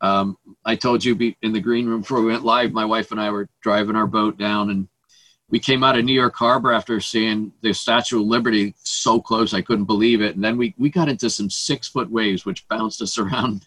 Um, 0.00 0.38
I 0.64 0.76
told 0.76 1.04
you 1.04 1.34
in 1.42 1.52
the 1.52 1.60
green 1.60 1.86
room 1.86 2.00
before 2.00 2.22
we 2.22 2.32
went 2.32 2.42
live, 2.42 2.72
my 2.72 2.86
wife 2.86 3.10
and 3.10 3.20
I 3.20 3.30
were 3.30 3.50
driving 3.60 3.96
our 3.96 4.06
boat 4.06 4.38
down, 4.38 4.70
and 4.70 4.88
we 5.50 5.58
came 5.58 5.84
out 5.84 5.98
of 5.98 6.04
New 6.04 6.14
York 6.14 6.34
Harbor 6.34 6.72
after 6.72 6.98
seeing 7.00 7.52
the 7.60 7.72
Statue 7.72 8.20
of 8.20 8.26
Liberty 8.26 8.74
so 8.82 9.20
close, 9.20 9.52
I 9.52 9.60
couldn't 9.60 9.84
believe 9.84 10.22
it. 10.22 10.34
And 10.34 10.42
then 10.42 10.56
we, 10.56 10.74
we 10.78 10.88
got 10.88 11.08
into 11.08 11.28
some 11.28 11.50
six 11.50 11.86
foot 11.86 12.10
waves, 12.10 12.46
which 12.46 12.66
bounced 12.68 13.02
us 13.02 13.18
around. 13.18 13.66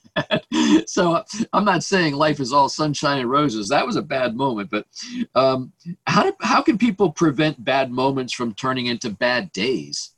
so 0.88 1.24
I'm 1.54 1.66
not 1.66 1.84
saying 1.84 2.16
life 2.16 2.40
is 2.40 2.52
all 2.52 2.68
sunshine 2.68 3.20
and 3.20 3.30
roses. 3.30 3.70
That 3.70 3.86
was 3.86 3.96
a 3.96 4.02
bad 4.02 4.36
moment. 4.36 4.72
But 4.72 4.88
um, 5.36 5.72
how, 6.08 6.24
do, 6.24 6.34
how 6.42 6.62
can 6.62 6.78
people 6.78 7.12
prevent 7.12 7.64
bad 7.64 7.92
moments 7.92 8.34
from 8.34 8.54
turning 8.56 8.88
into 8.88 9.12
bad 9.12 9.52
days? 9.52 10.12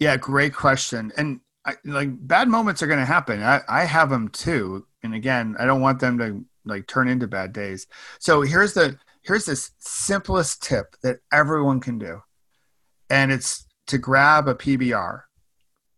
Yeah, 0.00 0.16
great 0.16 0.52
question. 0.52 1.12
And 1.16 1.40
I, 1.64 1.74
like 1.84 2.08
bad 2.26 2.48
moments 2.48 2.82
are 2.82 2.88
going 2.88 2.98
to 2.98 3.04
happen. 3.06 3.42
I, 3.42 3.60
I 3.68 3.84
have 3.84 4.10
them 4.10 4.28
too. 4.28 4.86
And 5.02 5.14
again, 5.14 5.54
I 5.58 5.64
don't 5.64 5.80
want 5.80 6.00
them 6.00 6.18
to 6.18 6.44
like 6.64 6.86
turn 6.86 7.08
into 7.08 7.26
bad 7.26 7.52
days. 7.52 7.86
So 8.18 8.42
here's 8.42 8.72
the 8.74 8.98
here's 9.24 9.46
this 9.46 9.72
simplest 9.78 10.62
tip 10.62 10.96
that 11.02 11.18
everyone 11.32 11.80
can 11.80 11.98
do. 11.98 12.22
And 13.10 13.32
it's 13.32 13.66
to 13.88 13.98
grab 13.98 14.48
a 14.48 14.54
PBR. 14.54 15.22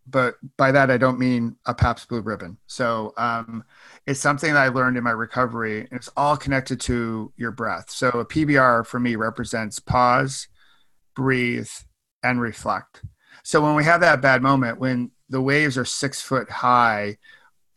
But 0.09 0.37
by 0.57 0.71
that 0.71 0.91
I 0.91 0.97
don't 0.97 1.19
mean 1.19 1.57
a 1.67 1.75
Pabst 1.75 2.09
Blue 2.09 2.21
Ribbon. 2.21 2.59
So 2.67 3.13
um, 3.17 3.65
it's 4.07 4.21
something 4.21 4.55
that 4.55 4.63
I 4.63 4.69
learned 4.69 4.97
in 4.97 5.03
my 5.03 5.11
recovery. 5.11 5.81
And 5.81 5.93
it's 5.93 6.11
all 6.17 6.37
connected 6.37 6.81
to 6.83 7.33
your 7.37 7.51
breath. 7.51 7.91
So 7.91 8.09
a 8.09 8.25
PBR 8.25 8.87
for 8.87 9.01
me 9.01 9.17
represents 9.17 9.81
pause, 9.81 10.47
breathe, 11.17 11.71
and 12.23 12.41
reflect. 12.41 13.03
So 13.43 13.61
when 13.61 13.75
we 13.75 13.85
have 13.85 14.01
that 14.01 14.23
bad 14.23 14.43
moment, 14.43 14.79
when 14.79 15.11
the 15.29 15.41
waves 15.41 15.77
are 15.77 15.85
six 15.85 16.21
foot 16.23 16.49
high 16.49 17.19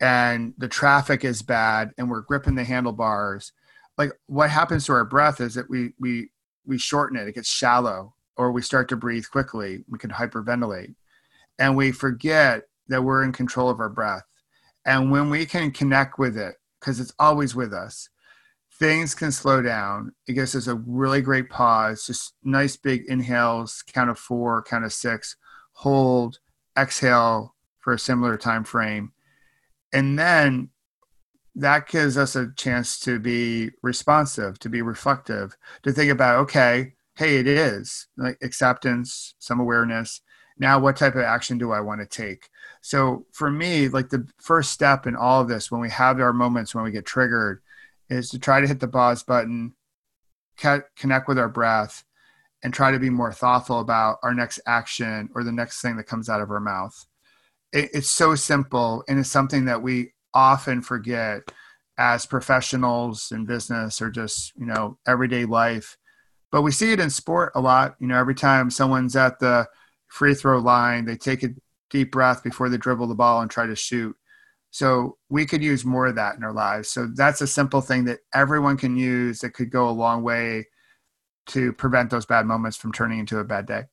and 0.00 0.54
the 0.56 0.68
traffic 0.68 1.24
is 1.24 1.42
bad 1.42 1.90
and 1.98 2.08
we're 2.08 2.20
gripping 2.20 2.54
the 2.54 2.64
handlebars, 2.64 3.52
like 4.00 4.12
what 4.28 4.48
happens 4.48 4.86
to 4.86 4.94
our 4.94 5.04
breath 5.04 5.42
is 5.42 5.52
that 5.54 5.68
we 5.68 5.92
we 5.98 6.30
we 6.64 6.78
shorten 6.78 7.18
it, 7.18 7.28
it 7.28 7.34
gets 7.34 7.50
shallow, 7.50 8.14
or 8.38 8.50
we 8.50 8.62
start 8.62 8.88
to 8.88 8.96
breathe 8.96 9.26
quickly, 9.30 9.84
we 9.90 9.98
can 9.98 10.08
hyperventilate. 10.08 10.94
And 11.58 11.76
we 11.76 11.92
forget 11.92 12.62
that 12.88 13.04
we're 13.04 13.22
in 13.22 13.32
control 13.32 13.68
of 13.68 13.78
our 13.78 13.90
breath. 13.90 14.24
And 14.86 15.10
when 15.10 15.28
we 15.28 15.44
can 15.44 15.70
connect 15.70 16.18
with 16.18 16.38
it, 16.38 16.54
because 16.80 16.98
it's 16.98 17.12
always 17.18 17.54
with 17.54 17.74
us, 17.74 18.08
things 18.78 19.14
can 19.14 19.30
slow 19.32 19.60
down. 19.60 20.12
It 20.26 20.32
gives 20.32 20.56
us 20.56 20.66
a 20.66 20.76
really 20.76 21.20
great 21.20 21.50
pause, 21.50 22.06
just 22.06 22.32
nice 22.42 22.78
big 22.78 23.04
inhales, 23.06 23.84
count 23.86 24.08
of 24.08 24.18
four, 24.18 24.62
count 24.62 24.86
of 24.86 24.94
six, 24.94 25.36
hold, 25.72 26.38
exhale 26.78 27.54
for 27.80 27.92
a 27.92 27.98
similar 27.98 28.38
time 28.38 28.64
frame. 28.64 29.12
And 29.92 30.18
then 30.18 30.70
that 31.56 31.88
gives 31.88 32.16
us 32.16 32.36
a 32.36 32.52
chance 32.56 32.98
to 33.00 33.18
be 33.18 33.70
responsive, 33.82 34.58
to 34.60 34.68
be 34.68 34.82
reflective, 34.82 35.56
to 35.82 35.92
think 35.92 36.10
about, 36.10 36.38
okay, 36.40 36.94
hey, 37.16 37.36
it 37.36 37.46
is 37.46 38.06
like 38.16 38.38
acceptance, 38.42 39.34
some 39.38 39.60
awareness. 39.60 40.20
Now, 40.58 40.78
what 40.78 40.96
type 40.96 41.14
of 41.14 41.22
action 41.22 41.58
do 41.58 41.72
I 41.72 41.80
want 41.80 42.00
to 42.00 42.06
take? 42.06 42.48
So, 42.82 43.26
for 43.32 43.50
me, 43.50 43.88
like 43.88 44.10
the 44.10 44.28
first 44.38 44.72
step 44.72 45.06
in 45.06 45.16
all 45.16 45.40
of 45.40 45.48
this, 45.48 45.70
when 45.70 45.80
we 45.80 45.90
have 45.90 46.20
our 46.20 46.32
moments 46.32 46.74
when 46.74 46.84
we 46.84 46.90
get 46.90 47.06
triggered, 47.06 47.62
is 48.08 48.30
to 48.30 48.38
try 48.38 48.60
to 48.60 48.66
hit 48.66 48.80
the 48.80 48.88
pause 48.88 49.22
button, 49.22 49.74
connect 50.96 51.28
with 51.28 51.38
our 51.38 51.48
breath, 51.48 52.04
and 52.62 52.74
try 52.74 52.90
to 52.90 52.98
be 52.98 53.10
more 53.10 53.32
thoughtful 53.32 53.80
about 53.80 54.18
our 54.22 54.34
next 54.34 54.60
action 54.66 55.30
or 55.34 55.44
the 55.44 55.52
next 55.52 55.80
thing 55.80 55.96
that 55.96 56.04
comes 56.04 56.28
out 56.28 56.42
of 56.42 56.50
our 56.50 56.60
mouth. 56.60 57.06
It, 57.72 57.90
it's 57.94 58.10
so 58.10 58.34
simple, 58.34 59.02
and 59.08 59.18
it's 59.18 59.30
something 59.30 59.64
that 59.64 59.82
we 59.82 60.12
often 60.34 60.82
forget 60.82 61.42
as 61.98 62.26
professionals 62.26 63.30
in 63.32 63.44
business 63.44 64.00
or 64.00 64.10
just 64.10 64.52
you 64.56 64.66
know 64.66 64.98
everyday 65.06 65.44
life. 65.44 65.96
But 66.52 66.62
we 66.62 66.72
see 66.72 66.92
it 66.92 67.00
in 67.00 67.10
sport 67.10 67.52
a 67.54 67.60
lot. 67.60 67.94
You 68.00 68.08
know, 68.08 68.18
every 68.18 68.34
time 68.34 68.70
someone's 68.70 69.16
at 69.16 69.38
the 69.38 69.68
free 70.08 70.34
throw 70.34 70.58
line, 70.58 71.04
they 71.04 71.16
take 71.16 71.42
a 71.42 71.50
deep 71.90 72.12
breath 72.12 72.42
before 72.42 72.68
they 72.68 72.76
dribble 72.76 73.06
the 73.06 73.14
ball 73.14 73.40
and 73.40 73.50
try 73.50 73.66
to 73.66 73.76
shoot 73.76 74.16
so 74.70 75.18
we 75.28 75.46
could 75.46 75.62
use 75.62 75.84
more 75.84 76.06
of 76.06 76.14
that 76.14 76.36
in 76.36 76.44
our 76.44 76.52
lives. 76.52 76.88
So 76.88 77.08
that's 77.14 77.40
a 77.40 77.46
simple 77.46 77.80
thing 77.80 78.04
that 78.04 78.20
everyone 78.32 78.76
can 78.76 78.96
use 78.96 79.40
that 79.40 79.50
could 79.50 79.70
go 79.70 79.88
a 79.88 79.90
long 79.90 80.22
way 80.22 80.68
to 81.48 81.72
prevent 81.72 82.10
those 82.10 82.26
bad 82.26 82.46
moments 82.46 82.76
from 82.76 82.92
turning 82.92 83.18
into 83.18 83.38
a 83.38 83.44
bad 83.44 83.66
day. 83.66 83.84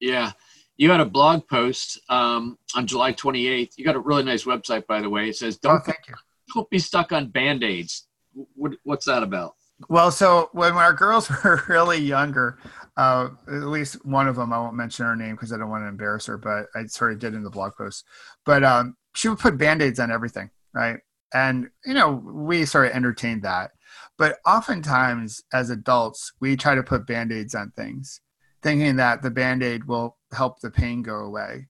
Yeah. 0.00 0.32
You 0.78 0.90
had 0.90 1.00
a 1.00 1.04
blog 1.04 1.46
post 1.48 2.00
um, 2.08 2.56
on 2.74 2.86
July 2.86 3.12
28th. 3.12 3.72
You 3.76 3.84
got 3.84 3.96
a 3.96 4.00
really 4.00 4.22
nice 4.22 4.44
website, 4.44 4.86
by 4.86 5.00
the 5.00 5.10
way. 5.10 5.28
It 5.28 5.36
says, 5.36 5.58
"Don't, 5.58 5.76
oh, 5.76 5.80
thank 5.84 6.08
you. 6.08 6.14
don't 6.54 6.70
be 6.70 6.78
stuck 6.78 7.12
on 7.12 7.28
band 7.28 7.62
aids." 7.62 8.06
What, 8.54 8.72
what's 8.84 9.06
that 9.06 9.22
about? 9.22 9.54
Well, 9.88 10.10
so 10.10 10.48
when 10.52 10.72
our 10.74 10.92
girls 10.92 11.28
were 11.44 11.62
really 11.68 11.98
younger, 11.98 12.58
uh, 12.96 13.28
at 13.48 13.64
least 13.64 14.04
one 14.06 14.28
of 14.28 14.36
them, 14.36 14.52
I 14.52 14.58
won't 14.58 14.74
mention 14.74 15.04
her 15.04 15.16
name 15.16 15.34
because 15.34 15.52
I 15.52 15.58
don't 15.58 15.70
want 15.70 15.82
to 15.82 15.88
embarrass 15.88 16.26
her, 16.26 16.38
but 16.38 16.66
I 16.74 16.86
sort 16.86 17.12
of 17.12 17.18
did 17.18 17.34
in 17.34 17.42
the 17.42 17.50
blog 17.50 17.74
post. 17.76 18.04
But 18.44 18.64
um, 18.64 18.96
she 19.14 19.28
would 19.28 19.38
put 19.38 19.58
band-aids 19.58 19.98
on 19.98 20.12
everything 20.12 20.50
right 20.72 20.98
and 21.34 21.68
you 21.84 21.94
know 21.94 22.22
we 22.24 22.64
sort 22.64 22.86
of 22.86 22.92
entertained 22.92 23.42
that 23.42 23.72
but 24.16 24.38
oftentimes 24.46 25.42
as 25.52 25.70
adults 25.70 26.32
we 26.40 26.56
try 26.56 26.74
to 26.74 26.82
put 26.82 27.06
band-aids 27.06 27.54
on 27.54 27.72
things 27.76 28.20
thinking 28.62 28.96
that 28.96 29.22
the 29.22 29.30
band-aid 29.30 29.84
will 29.84 30.16
help 30.32 30.60
the 30.60 30.70
pain 30.70 31.02
go 31.02 31.16
away. 31.16 31.68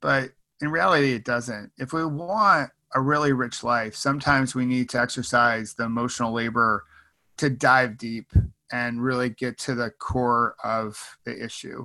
But 0.00 0.30
in 0.60 0.70
reality 0.70 1.12
it 1.12 1.24
doesn't. 1.24 1.72
If 1.78 1.92
we 1.92 2.04
want 2.04 2.70
a 2.94 3.00
really 3.00 3.32
rich 3.32 3.62
life 3.62 3.94
sometimes 3.94 4.54
we 4.54 4.66
need 4.66 4.88
to 4.90 5.00
exercise 5.00 5.74
the 5.74 5.84
emotional 5.84 6.32
labor 6.32 6.84
to 7.38 7.48
dive 7.48 7.96
deep 7.96 8.32
and 8.72 9.02
really 9.02 9.30
get 9.30 9.58
to 9.58 9.74
the 9.74 9.90
core 9.90 10.56
of 10.62 11.18
the 11.24 11.44
issue. 11.44 11.84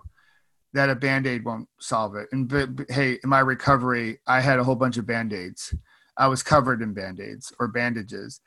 That 0.73 0.89
a 0.89 0.95
band-aid 0.95 1.45
won't 1.45 1.69
solve 1.79 2.15
it. 2.15 2.27
And 2.33 2.49
but, 2.49 2.75
but, 2.75 2.91
hey 2.91 3.17
in 3.23 3.29
my 3.29 3.39
recovery 3.39 4.19
i 4.27 4.41
had 4.41 4.59
a 4.59 4.63
whole 4.63 4.75
bunch 4.75 4.97
of 4.97 5.05
band-aids. 5.05 5.73
I 6.17 6.27
was 6.27 6.43
covered 6.43 6.81
in 6.81 6.93
band-aids 6.93 7.53
or 7.59 7.67
bandages. 7.67 8.41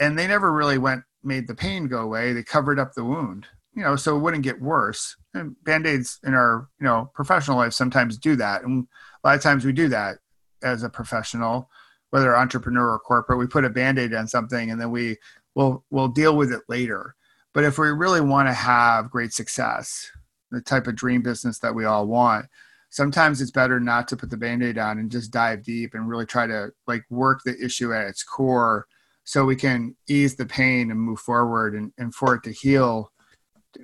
And 0.00 0.18
they 0.18 0.26
never 0.26 0.52
really 0.52 0.78
went 0.78 1.04
made 1.22 1.46
the 1.46 1.54
pain 1.54 1.86
go 1.86 2.00
away. 2.00 2.32
They 2.32 2.42
covered 2.42 2.78
up 2.78 2.94
the 2.94 3.04
wound 3.04 3.46
you 3.74 3.82
know 3.82 3.96
so 3.96 4.16
it 4.16 4.20
wouldn't 4.20 4.44
get 4.44 4.60
worse. 4.60 5.16
And 5.34 5.56
band-aids 5.64 6.18
in 6.24 6.34
our 6.34 6.68
you 6.80 6.86
know 6.86 7.10
professional 7.14 7.56
life 7.56 7.72
sometimes 7.72 8.18
do 8.18 8.36
that. 8.36 8.62
And 8.62 8.86
a 9.22 9.28
lot 9.28 9.36
of 9.36 9.42
times 9.42 9.64
we 9.64 9.72
do 9.72 9.88
that 9.88 10.18
as 10.62 10.82
a 10.82 10.90
professional 10.90 11.68
whether 12.10 12.36
entrepreneur 12.36 12.90
or 12.90 12.98
corporate. 12.98 13.38
We 13.38 13.46
put 13.46 13.64
a 13.64 13.70
band-aid 13.70 14.12
on 14.12 14.28
something 14.28 14.70
and 14.70 14.78
then 14.80 14.90
we 14.90 15.16
will 15.54 15.84
we'll 15.90 16.08
deal 16.08 16.36
with 16.36 16.52
it 16.52 16.60
later. 16.68 17.14
But 17.54 17.64
if 17.64 17.78
we 17.78 17.88
really 17.88 18.20
want 18.20 18.48
to 18.48 18.54
have 18.54 19.10
great 19.10 19.32
success 19.32 20.10
the 20.50 20.60
type 20.60 20.86
of 20.86 20.94
dream 20.94 21.22
business 21.22 21.58
that 21.60 21.74
we 21.74 21.84
all 21.84 22.06
want 22.06 22.46
sometimes 22.92 23.40
it's 23.40 23.50
better 23.50 23.80
not 23.80 24.06
to 24.06 24.16
put 24.16 24.28
the 24.28 24.36
band-aid 24.36 24.76
on 24.76 24.98
and 24.98 25.10
just 25.10 25.32
dive 25.32 25.64
deep 25.64 25.94
and 25.94 26.08
really 26.08 26.26
try 26.26 26.46
to 26.46 26.70
like 26.86 27.02
work 27.08 27.40
the 27.44 27.56
issue 27.64 27.92
at 27.92 28.06
its 28.06 28.22
core 28.22 28.86
so 29.24 29.44
we 29.44 29.56
can 29.56 29.96
ease 30.08 30.36
the 30.36 30.44
pain 30.44 30.90
and 30.90 31.00
move 31.00 31.18
forward 31.18 31.74
and, 31.74 31.92
and 31.96 32.14
for 32.14 32.34
it 32.34 32.42
to 32.42 32.52
heal 32.52 33.10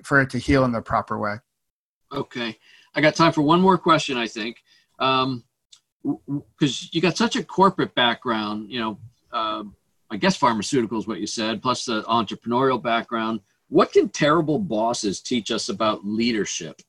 for 0.03 0.21
it 0.21 0.29
to 0.29 0.37
heal 0.37 0.63
in 0.65 0.71
the 0.71 0.81
proper 0.81 1.17
way 1.17 1.35
okay 2.11 2.57
i 2.95 3.01
got 3.01 3.15
time 3.15 3.31
for 3.31 3.41
one 3.41 3.61
more 3.61 3.77
question 3.77 4.17
i 4.17 4.27
think 4.27 4.57
um 4.99 5.43
because 6.57 6.93
you 6.93 7.01
got 7.01 7.17
such 7.17 7.35
a 7.35 7.43
corporate 7.43 7.93
background 7.93 8.69
you 8.71 8.79
know 8.79 8.97
uh, 9.31 9.63
i 10.09 10.17
guess 10.17 10.37
pharmaceuticals 10.37 11.07
what 11.07 11.19
you 11.19 11.27
said 11.27 11.61
plus 11.61 11.85
the 11.85 12.01
entrepreneurial 12.03 12.81
background 12.81 13.41
what 13.69 13.93
can 13.93 14.09
terrible 14.09 14.59
bosses 14.59 15.21
teach 15.21 15.51
us 15.51 15.69
about 15.69 16.05
leadership? 16.05 16.81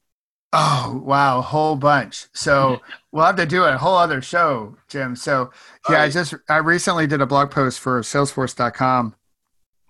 Oh 0.53 1.01
wow, 1.05 1.39
a 1.39 1.43
whole 1.43 1.77
bunch. 1.77 2.27
So 2.33 2.81
we'll 3.13 3.25
have 3.25 3.37
to 3.37 3.47
do 3.47 3.65
a 3.65 3.79
whole 3.79 3.97
other 3.97 4.21
show, 4.21 4.77
Jim. 4.89 5.15
So 5.15 5.53
yeah, 5.89 5.97
right. 5.97 6.05
I 6.05 6.09
just 6.09 6.35
I 6.49 6.57
recently 6.57 7.07
did 7.07 7.21
a 7.21 7.27
blog 7.27 7.51
post 7.51 7.79
for 7.79 8.01
Salesforce.com, 8.01 9.15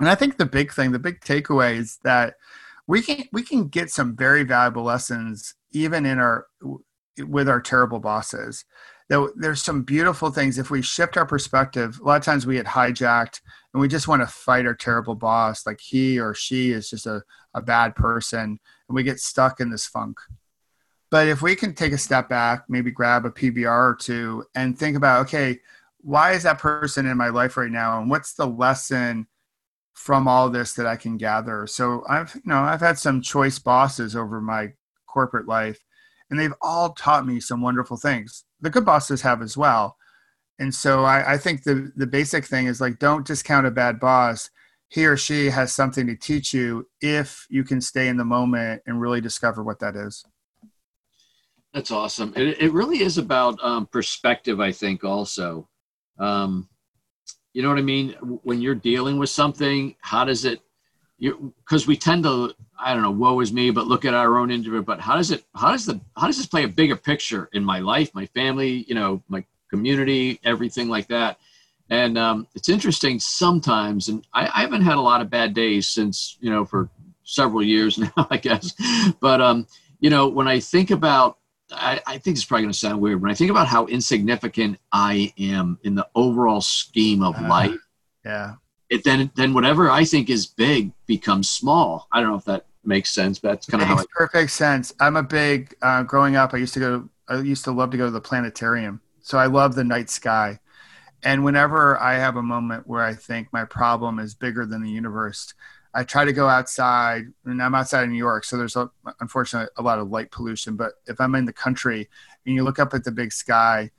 and 0.00 0.08
I 0.08 0.14
think 0.14 0.36
the 0.36 0.44
big 0.44 0.72
thing, 0.72 0.92
the 0.92 0.98
big 0.98 1.20
takeaway 1.20 1.76
is 1.76 1.98
that 2.02 2.34
we 2.90 3.00
can 3.00 3.24
we 3.32 3.42
can 3.42 3.68
get 3.68 3.88
some 3.88 4.16
very 4.16 4.42
valuable 4.42 4.82
lessons 4.82 5.54
even 5.70 6.04
in 6.04 6.18
our 6.18 6.46
with 7.20 7.48
our 7.48 7.60
terrible 7.60 8.00
bosses. 8.00 8.64
though 9.08 9.30
There's 9.36 9.62
some 9.62 9.82
beautiful 9.82 10.30
things 10.30 10.58
if 10.58 10.70
we 10.72 10.82
shift 10.82 11.16
our 11.16 11.26
perspective. 11.26 12.00
A 12.00 12.04
lot 12.04 12.16
of 12.16 12.24
times 12.24 12.46
we 12.46 12.56
get 12.56 12.66
hijacked 12.66 13.42
and 13.72 13.80
we 13.80 13.86
just 13.86 14.08
want 14.08 14.22
to 14.22 14.26
fight 14.26 14.66
our 14.66 14.74
terrible 14.74 15.14
boss 15.14 15.66
like 15.66 15.80
he 15.80 16.18
or 16.18 16.34
she 16.34 16.72
is 16.72 16.90
just 16.90 17.06
a, 17.06 17.22
a 17.54 17.62
bad 17.62 17.94
person 17.94 18.40
and 18.40 18.58
we 18.88 19.04
get 19.04 19.20
stuck 19.20 19.60
in 19.60 19.70
this 19.70 19.86
funk 19.86 20.18
but 21.10 21.28
if 21.28 21.42
we 21.42 21.54
can 21.54 21.74
take 21.74 21.92
a 21.92 21.98
step 21.98 22.28
back 22.28 22.64
maybe 22.68 22.90
grab 22.90 23.24
a 23.24 23.30
pbr 23.30 23.92
or 23.92 23.96
two 23.98 24.44
and 24.54 24.78
think 24.78 24.96
about 24.96 25.26
okay 25.26 25.58
why 26.02 26.32
is 26.32 26.42
that 26.42 26.58
person 26.58 27.06
in 27.06 27.16
my 27.16 27.28
life 27.28 27.56
right 27.56 27.70
now 27.70 28.00
and 28.00 28.10
what's 28.10 28.34
the 28.34 28.46
lesson 28.46 29.26
from 29.94 30.26
all 30.26 30.48
this 30.48 30.74
that 30.74 30.86
i 30.86 30.96
can 30.96 31.16
gather 31.16 31.66
so 31.66 32.02
i've 32.08 32.34
you 32.34 32.42
know 32.46 32.60
i've 32.60 32.80
had 32.80 32.98
some 32.98 33.20
choice 33.20 33.58
bosses 33.58 34.16
over 34.16 34.40
my 34.40 34.68
corporate 35.06 35.48
life 35.48 35.78
and 36.30 36.38
they've 36.38 36.54
all 36.62 36.92
taught 36.92 37.26
me 37.26 37.40
some 37.40 37.60
wonderful 37.60 37.96
things 37.96 38.44
the 38.60 38.70
good 38.70 38.84
bosses 38.84 39.22
have 39.22 39.42
as 39.42 39.56
well 39.56 39.96
and 40.60 40.74
so 40.74 41.04
I, 41.04 41.32
I 41.32 41.38
think 41.38 41.64
the 41.64 41.90
the 41.96 42.06
basic 42.06 42.44
thing 42.44 42.66
is 42.66 42.80
like 42.80 42.98
don't 42.98 43.26
discount 43.26 43.66
a 43.66 43.70
bad 43.70 43.98
boss. 43.98 44.50
He 44.88 45.06
or 45.06 45.16
she 45.16 45.46
has 45.46 45.72
something 45.72 46.06
to 46.06 46.16
teach 46.16 46.52
you 46.52 46.86
if 47.00 47.46
you 47.48 47.64
can 47.64 47.80
stay 47.80 48.08
in 48.08 48.16
the 48.16 48.24
moment 48.24 48.82
and 48.86 49.00
really 49.00 49.20
discover 49.20 49.64
what 49.64 49.78
that 49.78 49.96
is. 49.96 50.24
That's 51.72 51.92
awesome. 51.92 52.32
It, 52.36 52.60
it 52.60 52.72
really 52.72 53.00
is 53.00 53.16
about 53.16 53.62
um, 53.62 53.86
perspective, 53.86 54.60
I 54.60 54.72
think, 54.72 55.04
also. 55.04 55.68
Um, 56.18 56.68
you 57.52 57.62
know 57.62 57.68
what 57.68 57.78
I 57.78 57.82
mean? 57.82 58.12
When 58.42 58.60
you're 58.60 58.74
dealing 58.74 59.18
with 59.18 59.30
something, 59.30 59.96
how 60.00 60.24
does 60.24 60.44
it, 60.44 60.60
you 61.18 61.52
because 61.58 61.86
we 61.86 61.96
tend 61.96 62.24
to, 62.24 62.54
I 62.78 62.94
don't 62.94 63.02
know, 63.02 63.10
woe 63.10 63.40
is 63.40 63.52
me, 63.52 63.70
but 63.70 63.86
look 63.86 64.04
at 64.04 64.14
our 64.14 64.38
own 64.38 64.50
individual, 64.50 64.82
but 64.82 65.00
how 65.00 65.16
does 65.16 65.30
it, 65.30 65.44
how 65.54 65.70
does 65.70 65.84
the, 65.84 66.00
how 66.16 66.26
does 66.26 66.36
this 66.36 66.46
play 66.46 66.64
a 66.64 66.68
bigger 66.68 66.96
picture 66.96 67.48
in 67.52 67.64
my 67.64 67.80
life, 67.80 68.14
my 68.14 68.26
family, 68.26 68.84
you 68.88 68.94
know, 68.94 69.22
my 69.28 69.44
community, 69.70 70.40
everything 70.44 70.88
like 70.88 71.08
that. 71.08 71.38
And 71.90 72.16
um, 72.16 72.46
it's 72.54 72.68
interesting 72.68 73.18
sometimes, 73.18 74.08
and 74.08 74.24
I, 74.32 74.46
I, 74.46 74.60
haven't 74.60 74.82
had 74.82 74.96
a 74.96 75.00
lot 75.00 75.20
of 75.20 75.28
bad 75.28 75.54
days 75.54 75.88
since, 75.88 76.38
you 76.40 76.50
know, 76.50 76.64
for 76.64 76.88
several 77.24 77.64
years 77.64 77.98
now, 78.16 78.28
I 78.30 78.36
guess. 78.36 78.72
But, 79.20 79.40
um, 79.40 79.66
you 79.98 80.08
know, 80.08 80.28
when 80.28 80.46
I 80.46 80.60
think 80.60 80.90
about, 80.92 81.38
I, 81.72 82.00
I 82.06 82.18
think 82.18 82.36
it's 82.36 82.44
probably 82.44 82.62
going 82.62 82.72
to 82.72 82.78
sound 82.78 83.00
weird. 83.00 83.20
When 83.22 83.30
I 83.30 83.34
think 83.34 83.50
about 83.50 83.66
how 83.66 83.86
insignificant 83.86 84.78
I 84.92 85.32
am 85.38 85.78
in 85.84 85.94
the 85.94 86.06
overall 86.14 86.60
scheme 86.60 87.22
of 87.22 87.36
uh, 87.36 87.48
life, 87.48 87.78
yeah, 88.24 88.54
it 88.88 89.04
then 89.04 89.30
then 89.36 89.54
whatever 89.54 89.90
I 89.90 90.04
think 90.04 90.30
is 90.30 90.46
big 90.46 90.92
becomes 91.06 91.48
small. 91.48 92.08
I 92.12 92.20
don't 92.20 92.30
know 92.30 92.36
if 92.36 92.44
that 92.44 92.66
makes 92.84 93.10
sense, 93.10 93.38
but 93.38 93.48
that's 93.50 93.66
kind 93.66 93.82
of 93.82 93.88
how 93.88 93.96
makes 93.96 94.06
perfect 94.14 94.50
sense. 94.50 94.92
I'm 95.00 95.16
a 95.16 95.22
big 95.22 95.74
uh, 95.82 96.02
growing 96.02 96.36
up. 96.36 96.54
I 96.54 96.58
used 96.58 96.74
to 96.74 96.80
go. 96.80 97.08
I 97.28 97.40
used 97.40 97.64
to 97.64 97.70
love 97.70 97.90
to 97.90 97.96
go 97.96 98.06
to 98.06 98.10
the 98.10 98.20
planetarium, 98.20 99.00
so 99.22 99.38
I 99.38 99.46
love 99.46 99.74
the 99.74 99.84
night 99.84 100.10
sky. 100.10 100.58
And 101.22 101.44
whenever 101.44 102.00
I 102.00 102.14
have 102.14 102.36
a 102.36 102.42
moment 102.42 102.86
where 102.86 103.02
I 103.02 103.14
think 103.14 103.48
my 103.52 103.64
problem 103.64 104.18
is 104.18 104.34
bigger 104.34 104.64
than 104.64 104.82
the 104.82 104.90
universe, 104.90 105.52
I 105.92 106.04
try 106.04 106.24
to 106.24 106.32
go 106.32 106.48
outside. 106.48 107.24
And 107.44 107.62
I'm 107.62 107.74
outside 107.74 108.04
in 108.04 108.10
New 108.10 108.18
York, 108.18 108.44
so 108.44 108.56
there's 108.56 108.76
a, 108.76 108.90
unfortunately 109.20 109.70
a 109.76 109.82
lot 109.82 109.98
of 109.98 110.10
light 110.10 110.30
pollution. 110.30 110.76
But 110.76 110.92
if 111.06 111.20
I'm 111.20 111.34
in 111.34 111.44
the 111.44 111.52
country 111.52 112.08
and 112.46 112.54
you 112.54 112.62
look 112.62 112.78
up 112.78 112.94
at 112.94 113.04
the 113.04 113.10
big 113.10 113.32
sky, 113.32 113.90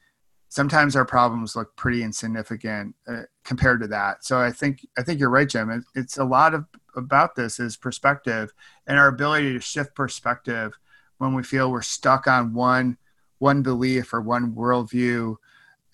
sometimes 0.49 0.95
our 0.95 1.05
problems 1.05 1.55
look 1.55 1.75
pretty 1.75 2.03
insignificant 2.03 2.95
uh, 3.07 3.23
compared 3.43 3.81
to 3.81 3.87
that. 3.87 4.23
So 4.23 4.39
I 4.39 4.51
think 4.51 4.85
I 4.97 5.03
think 5.03 5.19
you're 5.19 5.29
right, 5.29 5.49
Jim. 5.49 5.69
It, 5.69 5.83
it's 5.95 6.17
a 6.17 6.25
lot 6.25 6.53
of 6.53 6.65
about 6.95 7.35
this 7.35 7.59
is 7.59 7.77
perspective 7.77 8.53
and 8.85 8.99
our 8.99 9.07
ability 9.07 9.53
to 9.53 9.61
shift 9.61 9.95
perspective 9.95 10.77
when 11.19 11.33
we 11.33 11.41
feel 11.41 11.71
we're 11.71 11.81
stuck 11.81 12.27
on 12.27 12.53
one 12.53 12.97
one 13.39 13.61
belief 13.61 14.13
or 14.13 14.21
one 14.21 14.53
worldview 14.53 15.35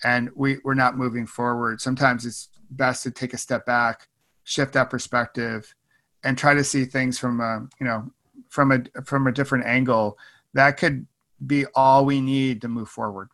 and 0.04 0.30
we, 0.36 0.58
we're 0.64 0.74
not 0.74 0.98
moving 0.98 1.26
forward. 1.26 1.82
Sometimes 1.82 2.26
it's 2.26 2.50
best 2.72 3.04
to 3.04 3.12
take 3.12 3.34
a 3.34 3.38
step 3.38 3.66
back, 3.66 4.08
shift 4.44 4.74
that 4.74 4.90
perspective, 4.90 5.74
and 6.28 6.38
try 6.38 6.54
to 6.54 6.64
see 6.64 6.84
things 6.84 7.18
from 7.18 7.40
a 7.40 7.66
you 7.80 7.88
know 7.88 8.12
from 8.50 8.74
a 8.74 8.84
from 9.04 9.28
a 9.28 9.32
different 9.32 9.66
angle. 9.66 10.18
That 10.54 10.78
could 10.78 11.08
be 11.46 11.66
all 11.74 12.06
we 12.06 12.20
need 12.20 12.62
to 12.64 12.68
move 12.68 12.90
forward. 12.90 13.30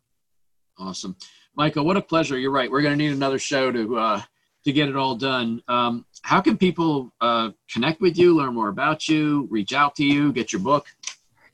Awesome, 0.77 1.15
Michael. 1.55 1.85
What 1.85 1.97
a 1.97 2.01
pleasure. 2.01 2.37
You're 2.37 2.51
right. 2.51 2.69
We're 2.69 2.83
going 2.83 2.95
to 2.97 3.03
need 3.03 3.13
another 3.13 3.39
show 3.39 3.71
to 3.71 3.97
uh, 3.97 4.21
to 4.63 4.71
get 4.71 4.89
it 4.89 4.95
all 4.95 5.15
done. 5.15 5.63
Um, 5.67 6.05
how 6.21 6.39
can 6.39 6.55
people 6.57 7.11
uh, 7.19 7.49
connect 7.71 7.99
with 7.99 8.15
you, 8.17 8.37
learn 8.37 8.53
more 8.53 8.69
about 8.69 9.09
you, 9.09 9.47
reach 9.49 9.73
out 9.73 9.95
to 9.95 10.05
you, 10.05 10.31
get 10.31 10.53
your 10.53 10.61
book? 10.61 10.85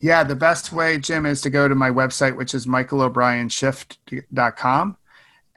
Yeah, 0.01 0.23
the 0.23 0.35
best 0.35 0.71
way, 0.71 0.97
Jim, 0.97 1.25
is 1.25 1.41
to 1.41 1.49
go 1.49 1.67
to 1.67 1.75
my 1.75 1.89
website, 1.89 2.37
which 2.37 2.53
is 2.53 2.65
michaelobrienshift.com. 2.67 4.97